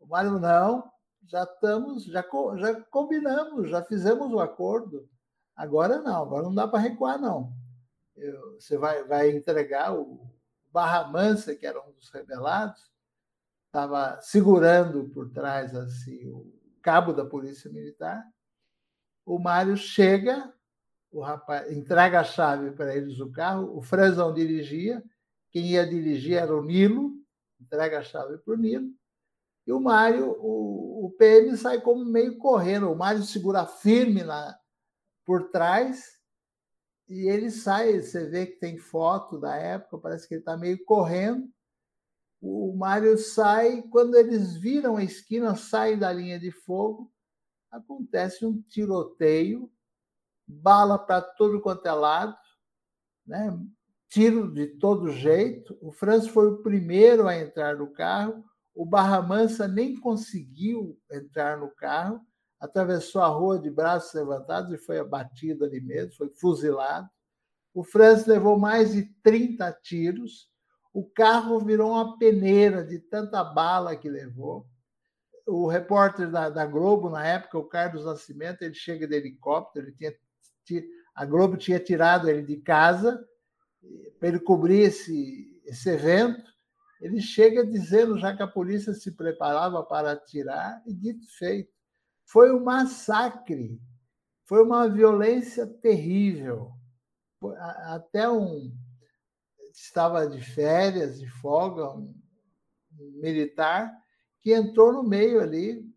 [0.00, 0.90] O Mário, não,
[1.28, 2.24] já estamos, já,
[2.56, 5.06] já combinamos, já fizemos o acordo.
[5.54, 7.52] Agora não, agora não dá para recuar, não.
[8.16, 10.26] Eu, você vai, vai entregar o
[10.72, 12.90] Barra Mansa, que era um dos rebelados,
[13.66, 16.50] estava segurando por trás assim o
[16.80, 18.26] cabo da polícia militar.
[19.26, 20.50] O Mário chega,
[21.12, 25.04] o rapaz entrega a chave para eles do carro, o Franzão dirigia,
[25.50, 27.12] quem ia dirigir era o Nilo,
[27.60, 28.90] entrega a chave para o Nilo,
[29.66, 34.58] e o Mário, o, o PM sai como meio correndo, o Mário segura firme na,
[35.24, 36.18] por trás,
[37.06, 40.82] e ele sai, você vê que tem foto da época, parece que ele está meio
[40.84, 41.46] correndo,
[42.40, 47.12] o Mário sai, quando eles viram a esquina, saem da linha de fogo,
[47.70, 49.70] acontece um tiroteio,
[50.52, 52.36] bala para todo quanto é lado,
[53.26, 53.58] né?
[54.08, 55.76] tiro de todo jeito.
[55.80, 61.58] O Franz foi o primeiro a entrar no carro, o Barra Mansa nem conseguiu entrar
[61.58, 62.20] no carro,
[62.60, 67.08] atravessou a rua de braços levantados e foi abatido ali mesmo, foi fuzilado.
[67.74, 70.50] O Franz levou mais de 30 tiros,
[70.92, 74.66] o carro virou uma peneira de tanta bala que levou
[75.46, 79.96] o repórter da, da, Globo, na época, o Carlos Nascimento, ele chega de helicóptero, ele
[79.96, 80.14] tinha,
[81.14, 83.22] a Globo tinha tirado ele de casa
[84.18, 86.42] para ele cobrir esse, esse evento.
[87.00, 91.72] Ele chega dizendo já que a polícia se preparava para atirar, e dito feito.
[92.24, 93.80] Foi um massacre,
[94.44, 96.72] foi uma violência terrível.
[97.86, 98.72] Até um.
[99.74, 102.14] Estava de férias, de folga, um
[103.20, 103.90] militar,
[104.40, 105.91] que entrou no meio ali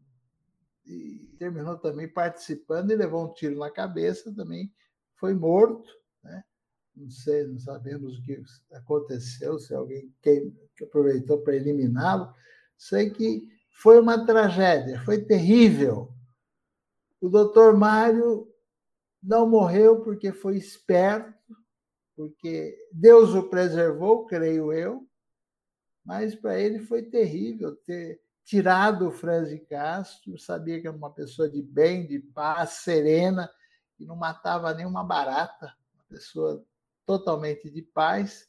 [0.86, 4.72] e terminou também participando e levou um tiro na cabeça, também
[5.16, 5.90] foi morto.
[6.24, 6.44] Né?
[6.96, 8.42] Não sei, não sabemos o que
[8.72, 12.34] aconteceu, se alguém que aproveitou para eliminá-lo.
[12.78, 13.48] Sei que
[13.82, 16.14] foi uma tragédia, foi terrível.
[17.20, 18.48] O doutor Mário
[19.22, 21.34] não morreu porque foi esperto,
[22.16, 25.06] porque Deus o preservou, creio eu,
[26.06, 31.12] mas para ele foi terrível ter tirado o Franz de Castro, sabia que era uma
[31.12, 33.50] pessoa de bem, de paz, serena,
[34.00, 36.64] e não matava nenhuma barata, uma pessoa
[37.06, 38.48] totalmente de paz,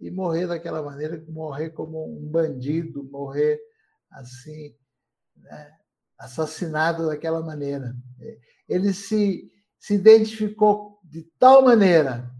[0.00, 3.60] e morrer daquela maneira, morrer como um bandido, morrer
[4.10, 4.76] assim,
[5.36, 5.72] né,
[6.18, 7.96] assassinado daquela maneira.
[8.68, 12.30] Ele se, se identificou de tal maneira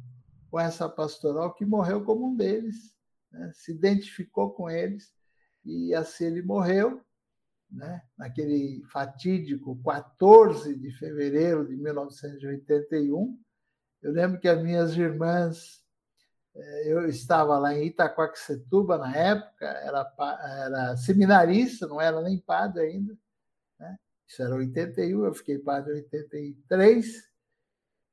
[0.50, 2.96] com essa pastoral que morreu como um deles,
[3.30, 5.12] né, se identificou com eles
[5.68, 7.04] e assim ele morreu,
[7.70, 8.02] né?
[8.16, 13.38] naquele fatídico 14 de fevereiro de 1981.
[14.00, 15.84] Eu lembro que as minhas irmãs,
[16.56, 20.14] eh, eu estava lá em Itaquaquecetuba na época, era,
[20.66, 23.14] era seminarista, não era nem padre ainda.
[23.78, 23.98] Né?
[24.26, 27.28] Isso era 81, eu fiquei padre em 83,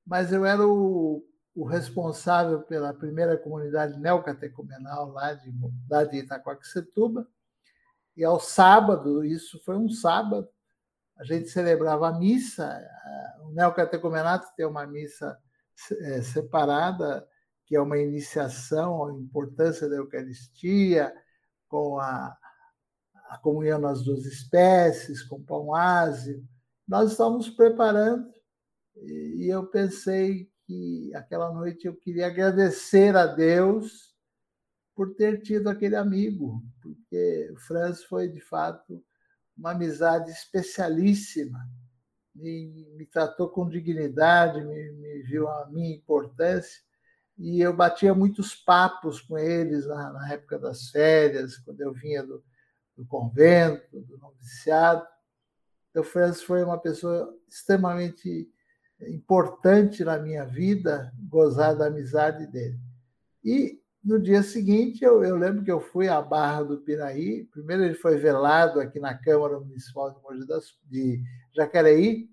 [0.05, 1.25] mas eu era o,
[1.55, 5.53] o responsável pela primeira comunidade neocatecumenal lá de,
[5.89, 6.17] lá de
[8.15, 10.47] e ao sábado, isso foi um sábado,
[11.17, 12.81] a gente celebrava a missa.
[13.43, 15.37] O Neocatecumenato tem uma missa
[16.01, 17.27] é, separada,
[17.65, 21.13] que é uma iniciação à importância da Eucaristia,
[21.67, 22.37] com a,
[23.29, 26.43] a comunhão nas duas espécies, com pão ázio.
[26.87, 28.31] Nós estávamos preparando
[28.95, 34.14] e eu pensei que aquela noite eu queria agradecer a Deus
[34.95, 39.03] por ter tido aquele amigo, porque o Franz foi, de fato,
[39.57, 41.59] uma amizade especialíssima.
[42.33, 46.81] Me, me tratou com dignidade, me, me, viu a minha importância,
[47.37, 52.23] e eu batia muitos papos com eles na, na época das férias, quando eu vinha
[52.23, 52.41] do,
[52.95, 55.05] do convento, do noviciado.
[55.89, 58.49] Então, o Franz foi uma pessoa extremamente
[59.01, 62.79] importante na minha vida, gozar da amizade dele.
[63.43, 67.45] E no dia seguinte, eu, eu, lembro que eu fui à Barra do Piraí.
[67.45, 71.23] Primeiro, ele foi velado aqui na Câmara Municipal de, Mogi das, de
[71.55, 72.29] Jacareí.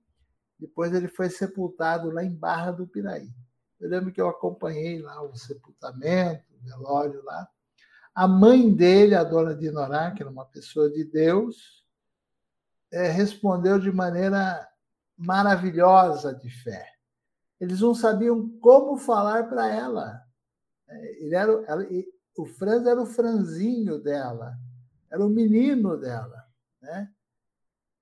[0.58, 3.30] Depois, ele foi sepultado lá em Barra do Piraí.
[3.80, 7.48] Eu lembro que eu acompanhei lá o sepultamento, o velório lá.
[8.14, 11.82] A mãe dele, a dona Dinorá, que era uma pessoa de Deus,
[12.92, 14.68] é, respondeu de maneira
[15.16, 16.86] maravilhosa de fé.
[17.58, 20.21] Eles não sabiam como falar para ela
[21.18, 21.86] ele era, ela,
[22.36, 24.56] o Franz era o franzinho dela,
[25.10, 26.44] era o menino dela.
[26.80, 27.12] Né?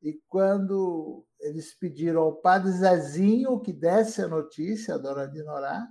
[0.02, 5.88] E quando eles pediram ao padre Zezinho que desse a notícia, a dona Dinorá.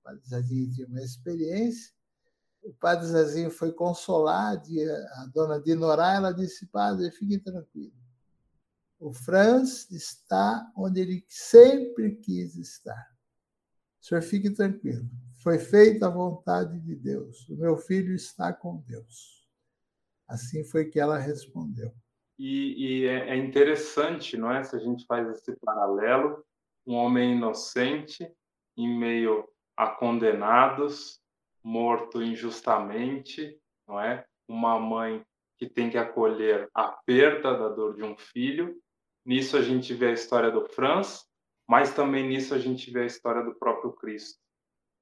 [0.00, 1.92] O padre Zezinho tinha uma experiência.
[2.62, 6.14] O padre Zezinho foi consolar a dona Dinorá.
[6.14, 7.94] Ela disse: Padre, fique tranquilo.
[8.98, 13.12] O Franz está onde ele sempre quis estar.
[14.00, 15.08] O senhor fique tranquilo.
[15.42, 17.48] Foi feita a vontade de Deus.
[17.48, 19.44] O meu filho está com Deus.
[20.28, 21.92] Assim foi que ela respondeu.
[22.38, 24.62] E, e é, é interessante, não é?
[24.62, 26.44] Se a gente faz esse paralelo,
[26.86, 28.30] um homem inocente
[28.76, 31.20] em meio a condenados,
[31.62, 34.24] morto injustamente, não é?
[34.46, 35.24] Uma mãe
[35.58, 38.80] que tem que acolher a perda da dor de um filho.
[39.24, 41.24] Nisso a gente vê a história do Franz,
[41.68, 44.41] mas também nisso a gente vê a história do próprio Cristo.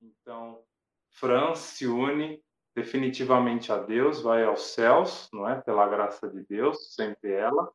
[0.00, 0.62] Então,
[1.10, 2.42] Franz se une
[2.74, 5.60] definitivamente a Deus, vai aos céus, não é?
[5.60, 7.70] Pela graça de Deus, sempre ela,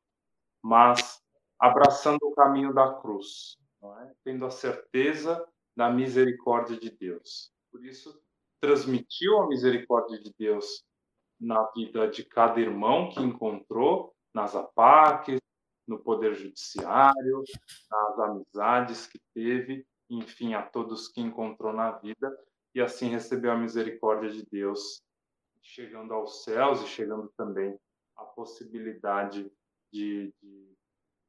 [0.64, 1.22] mas
[1.60, 4.14] abraçando o caminho da cruz, não é?
[4.24, 5.46] Tendo a certeza
[5.76, 7.52] da misericórdia de Deus.
[7.72, 8.20] Por isso,
[8.62, 10.84] transmitiu a misericórdia de Deus
[11.40, 15.40] na vida de cada irmão que encontrou, nas APACs,
[15.88, 17.44] no Poder Judiciário,
[17.92, 22.38] nas amizades que teve, enfim, a todos que encontrou na vida,
[22.74, 25.02] e assim recebeu a misericórdia de Deus,
[25.62, 27.78] chegando aos céus e chegando também
[28.16, 29.52] a possibilidade
[29.92, 30.76] de, de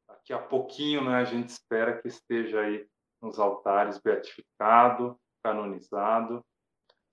[0.06, 2.86] daqui a pouquinho, né, a gente espera que esteja aí
[3.20, 6.44] nos altares beatificado, canonizado.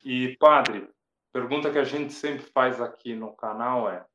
[0.04, 0.90] E padre,
[1.32, 4.06] pergunta que a gente sempre faz aqui no canal é: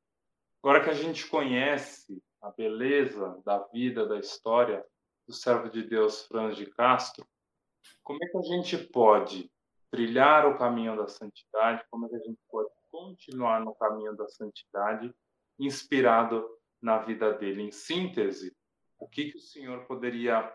[0.62, 4.84] agora que a gente conhece a beleza da vida, da história
[5.26, 7.26] do servo de Deus Franz de Castro,
[8.02, 9.51] como é que a gente pode
[9.90, 14.28] trilhar o caminho da santidade, como é que a gente pode continuar no caminho da
[14.28, 15.12] santidade,
[15.59, 16.48] inspirado
[16.81, 17.62] na vida dele.
[17.62, 18.56] Em síntese,
[18.98, 20.52] o que, que o Senhor poderia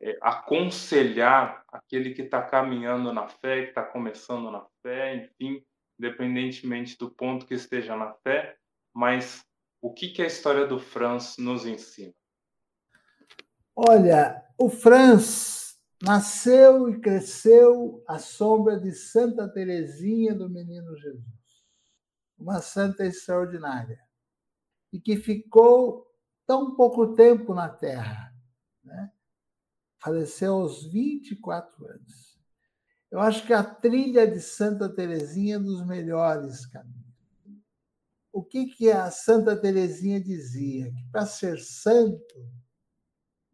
[0.00, 5.64] é, aconselhar aquele que está caminhando na fé, que está começando na fé, enfim,
[5.98, 8.56] independentemente do ponto que esteja na fé,
[8.94, 9.44] mas
[9.80, 12.14] o que, que a história do Franz nos ensina?
[13.74, 15.65] Olha, o Franz
[16.02, 21.24] nasceu e cresceu à sombra de Santa Teresinha do Menino Jesus,
[22.38, 23.98] uma santa extraordinária,
[24.92, 26.06] e que ficou
[26.46, 28.32] tão pouco tempo na Terra.
[28.84, 29.10] Né?
[29.98, 32.38] Faleceu aos 24 anos.
[33.10, 37.06] Eu acho que a trilha de Santa Teresinha é dos melhores caminhos.
[38.32, 40.92] O que, que a Santa Teresinha dizia?
[40.92, 42.34] Que para ser santo,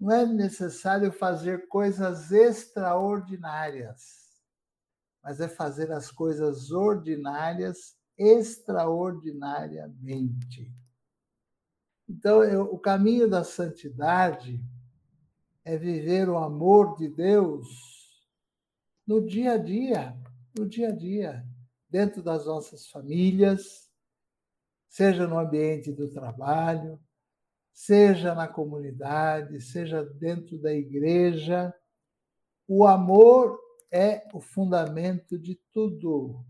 [0.02, 4.42] não é necessário fazer coisas extraordinárias,
[5.22, 10.74] mas é fazer as coisas ordinárias extraordinariamente.
[12.08, 14.60] Então, eu, o caminho da santidade
[15.64, 17.68] é viver o amor de Deus
[19.06, 20.20] no dia a dia,
[20.58, 21.46] no dia a dia,
[21.88, 23.88] dentro das nossas famílias,
[24.88, 27.00] seja no ambiente do trabalho,
[27.72, 31.74] seja na comunidade, seja dentro da igreja.
[32.68, 33.58] O amor
[33.90, 36.44] é o fundamento de tudo.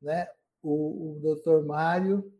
[0.00, 0.28] Né?
[0.62, 2.32] O, o doutor Mário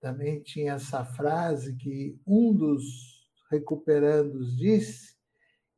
[0.00, 5.14] também tinha essa frase que um dos recuperandos disse,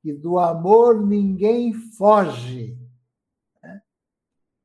[0.00, 2.78] que do amor ninguém foge.
[3.62, 3.82] Né?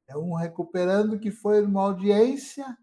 [0.08, 2.78] É um recuperando que foi numa audiência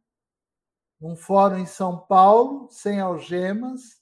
[1.01, 4.01] num fórum em São Paulo, sem algemas,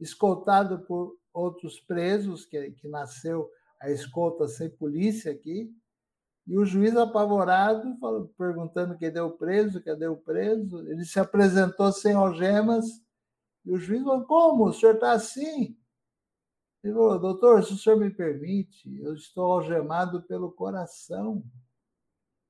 [0.00, 3.48] escoltado por outros presos, que, que nasceu
[3.80, 5.74] a escolta sem polícia aqui,
[6.46, 7.96] e o juiz apavorado,
[8.36, 12.84] perguntando cadê o preso, cadê o preso, ele se apresentou sem algemas,
[13.64, 15.76] e o juiz falou, como, o senhor está assim?
[16.82, 21.44] Ele falou, doutor, se o senhor me permite, eu estou algemado pelo coração,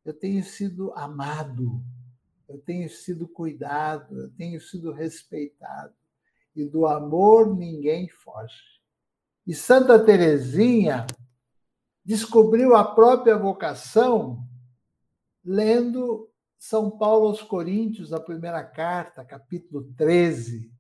[0.05, 1.83] eu tenho sido amado,
[2.53, 5.95] eu tenho sido cuidado, eu tenho sido respeitado.
[6.55, 8.81] E do amor ninguém foge.
[9.47, 11.07] E Santa Teresinha
[12.05, 14.47] descobriu a própria vocação
[15.43, 20.71] lendo São Paulo aos Coríntios, a primeira carta, capítulo 13.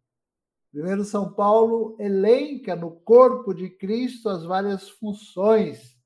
[0.70, 5.98] Primeiro São Paulo elenca no corpo de Cristo as várias funções.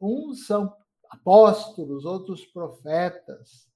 [0.00, 0.74] Uns são
[1.10, 3.67] apóstolos, outros profetas,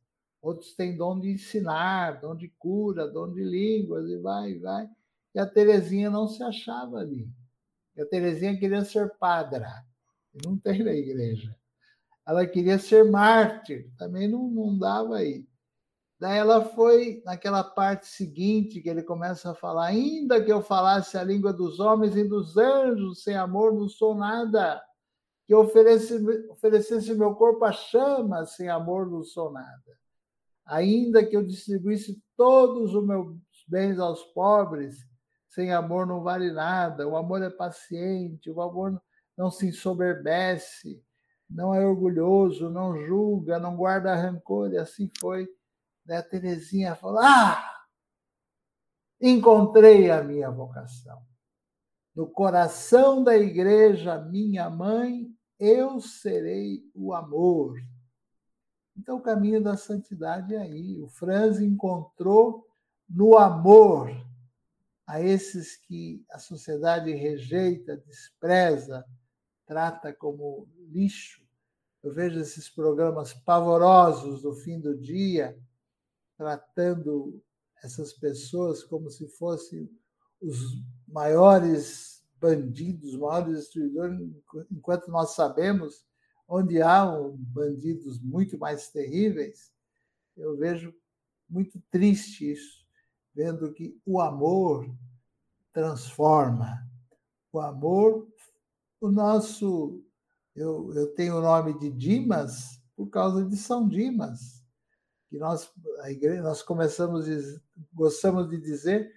[0.42, 4.90] outros têm dom de ensinar, dom de cura, dom de línguas, e vai, vai.
[5.34, 7.30] E a Terezinha não se achava ali.
[7.96, 9.84] E a Terezinha queria ser padra,
[10.44, 11.56] não tem na igreja.
[12.26, 15.46] Ela queria ser mártir, também não, não dava aí.
[16.18, 21.16] Daí ela foi naquela parte seguinte que ele começa a falar: ainda que eu falasse
[21.18, 24.80] a língua dos homens e dos anjos, sem amor não sou nada.
[25.46, 30.01] Que eu oferecesse, oferecesse meu corpo a chama, sem amor não sou nada.
[30.64, 33.36] Ainda que eu distribuísse todos os meus
[33.66, 35.06] bens aos pobres,
[35.48, 37.06] sem amor não vale nada.
[37.06, 39.00] O amor é paciente, o amor
[39.36, 41.02] não se ensoberbece,
[41.48, 45.48] não é orgulhoso, não julga, não guarda rancor, e assim foi
[46.06, 47.84] né, a Terezinha falou: Ah,
[49.20, 51.22] encontrei a minha vocação.
[52.14, 55.26] No coração da igreja, minha mãe,
[55.58, 57.74] eu serei o amor.
[58.96, 61.00] Então, o caminho da santidade é aí.
[61.00, 62.66] O Franz encontrou
[63.08, 64.10] no amor
[65.06, 69.04] a esses que a sociedade rejeita, despreza,
[69.66, 71.42] trata como lixo.
[72.02, 75.58] Eu vejo esses programas pavorosos do fim do dia,
[76.36, 77.42] tratando
[77.82, 79.88] essas pessoas como se fossem
[80.40, 80.58] os
[81.06, 84.18] maiores bandidos, os maiores destruidores,
[84.70, 86.04] enquanto nós sabemos
[86.48, 87.04] onde há
[87.34, 89.72] bandidos muito mais terríveis,
[90.36, 90.94] eu vejo
[91.48, 92.86] muito triste isso,
[93.34, 94.88] vendo que o amor
[95.72, 96.86] transforma.
[97.52, 98.26] O amor,
[99.00, 100.02] o nosso.
[100.54, 104.62] Eu, eu tenho o nome de Dimas por causa de São Dimas
[105.32, 107.26] que nós, a igreja, nós começamos,
[107.90, 109.10] gostamos de dizer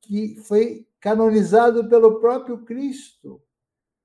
[0.00, 3.42] que foi canonizado pelo próprio Cristo,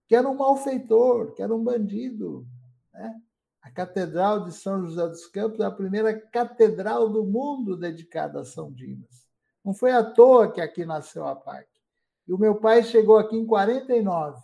[0.05, 2.45] que era um malfeitor, que era um bandido.
[2.93, 3.21] Né?
[3.61, 8.45] A Catedral de São José dos Campos é a primeira catedral do mundo dedicada a
[8.45, 9.27] São Dimas.
[9.63, 11.67] Não foi à toa que aqui nasceu a PAC.
[12.27, 14.41] E o meu pai chegou aqui em 49.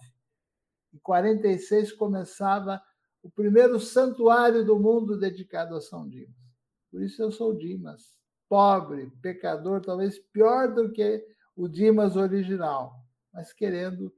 [0.93, 2.81] Em 46 começava
[3.21, 6.39] o primeiro santuário do mundo dedicado a São Dimas.
[6.89, 8.15] Por isso eu sou Dimas.
[8.47, 11.23] Pobre, pecador, talvez pior do que
[11.55, 12.95] o Dimas original,
[13.31, 14.11] mas querendo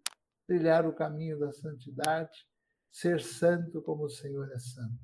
[0.48, 2.46] trilhar o caminho da santidade,
[2.92, 5.00] ser santo como o Senhor é santo.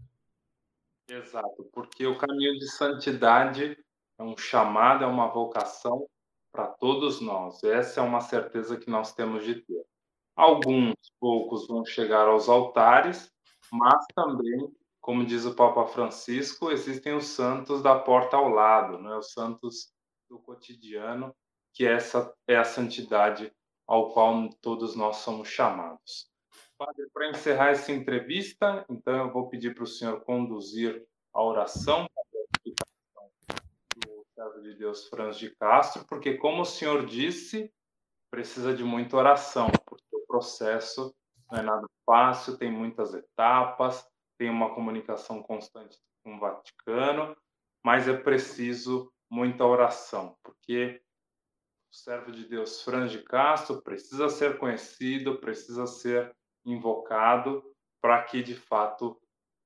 [1.10, 3.78] Exato, porque o caminho de santidade
[4.20, 6.08] é um chamado, é uma vocação
[6.52, 7.64] para todos nós.
[7.64, 9.86] Essa é uma certeza que nós temos de ter.
[10.36, 13.32] Alguns poucos vão chegar aos altares,
[13.72, 14.70] mas também
[15.08, 19.16] como diz o Papa Francisco, existem os santos da porta ao lado, né?
[19.16, 19.94] os santos
[20.30, 21.34] do cotidiano,
[21.72, 23.50] que essa é a santidade
[23.88, 26.30] ao qual todos nós somos chamados.
[26.78, 32.08] Padre, para encerrar essa entrevista, então eu vou pedir para o senhor conduzir a oração
[33.96, 37.74] do servo de Deus Franz de Castro, porque, como o senhor disse,
[38.30, 41.16] precisa de muita oração, porque o processo
[41.52, 47.36] não é nada fácil, tem muitas etapas, tem uma comunicação constante com o Vaticano,
[47.84, 51.02] mas é preciso muita oração, porque
[51.92, 56.36] o servo de Deus Franz de Castro precisa ser conhecido, precisa ser
[56.72, 57.64] invocado
[58.02, 59.20] para que de fato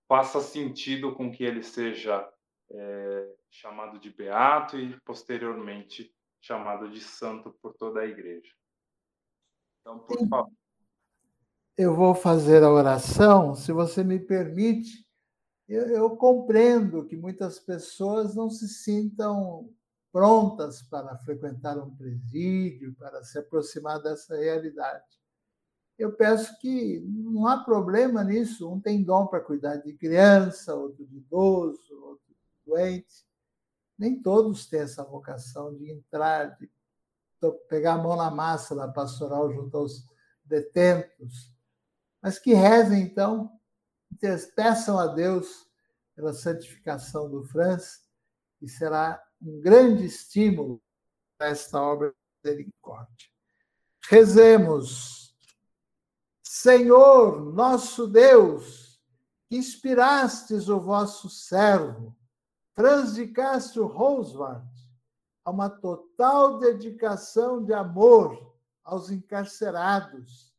[0.07, 2.29] faça sentido com que ele seja
[2.69, 8.53] é, chamado de beato e posteriormente chamado de santo por toda a igreja.
[9.81, 10.51] Então, por favor
[11.77, 15.07] eu vou fazer a oração, se você me permite.
[15.67, 19.69] Eu, eu, compreendo que muitas pessoas não se sintam
[20.11, 25.20] prontas para frequentar um presídio, para se aproximar dessa realidade.
[26.01, 28.71] Eu peço que não há problema nisso.
[28.71, 33.25] Um tem dom para cuidar de criança, outro de idoso, outro de doente.
[33.97, 36.69] Nem todos têm essa vocação de entrar, de
[37.69, 40.05] pegar a mão na massa da pastoral junto aos
[40.43, 41.51] detentos
[42.21, 43.51] mas que rezem, então,
[44.55, 45.65] peçam a Deus
[46.15, 48.01] pela santificação do Franz,
[48.61, 50.79] e será um grande estímulo
[51.35, 52.09] para esta obra
[52.43, 53.27] de misericórdia.
[54.07, 55.20] Rezemos.
[56.61, 59.01] Senhor, nosso Deus,
[59.49, 62.15] que inspirastes o vosso servo,
[62.75, 64.71] Franz de Castro Roswart,
[65.43, 70.53] a uma total dedicação de amor aos encarcerados,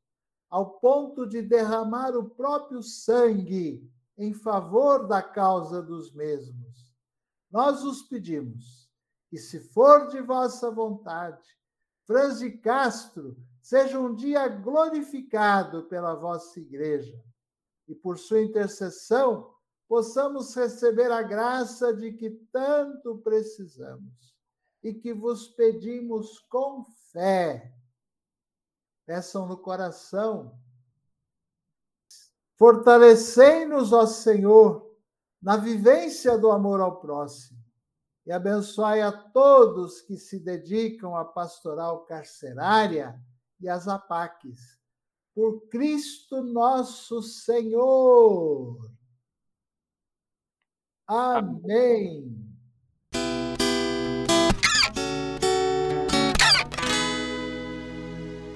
[0.50, 3.88] ao ponto de derramar o próprio sangue
[4.18, 6.92] em favor da causa dos mesmos.
[7.48, 8.90] Nós os pedimos
[9.30, 11.46] que, se for de vossa vontade,
[12.04, 17.18] Franz de Castro seja um dia glorificado pela vossa igreja
[17.86, 19.54] e, por sua intercessão,
[19.88, 24.34] possamos receber a graça de que tanto precisamos
[24.82, 27.72] e que vos pedimos com fé
[29.06, 30.58] peçam no coração.
[32.56, 34.96] Fortalecei-nos, ó Senhor,
[35.40, 37.62] na vivência do amor ao próximo,
[38.24, 43.20] e abençoai a todos que se dedicam à pastoral carcerária
[43.62, 44.78] e às APACs.
[45.34, 48.92] Por Cristo nosso Senhor.
[51.06, 52.41] Amém.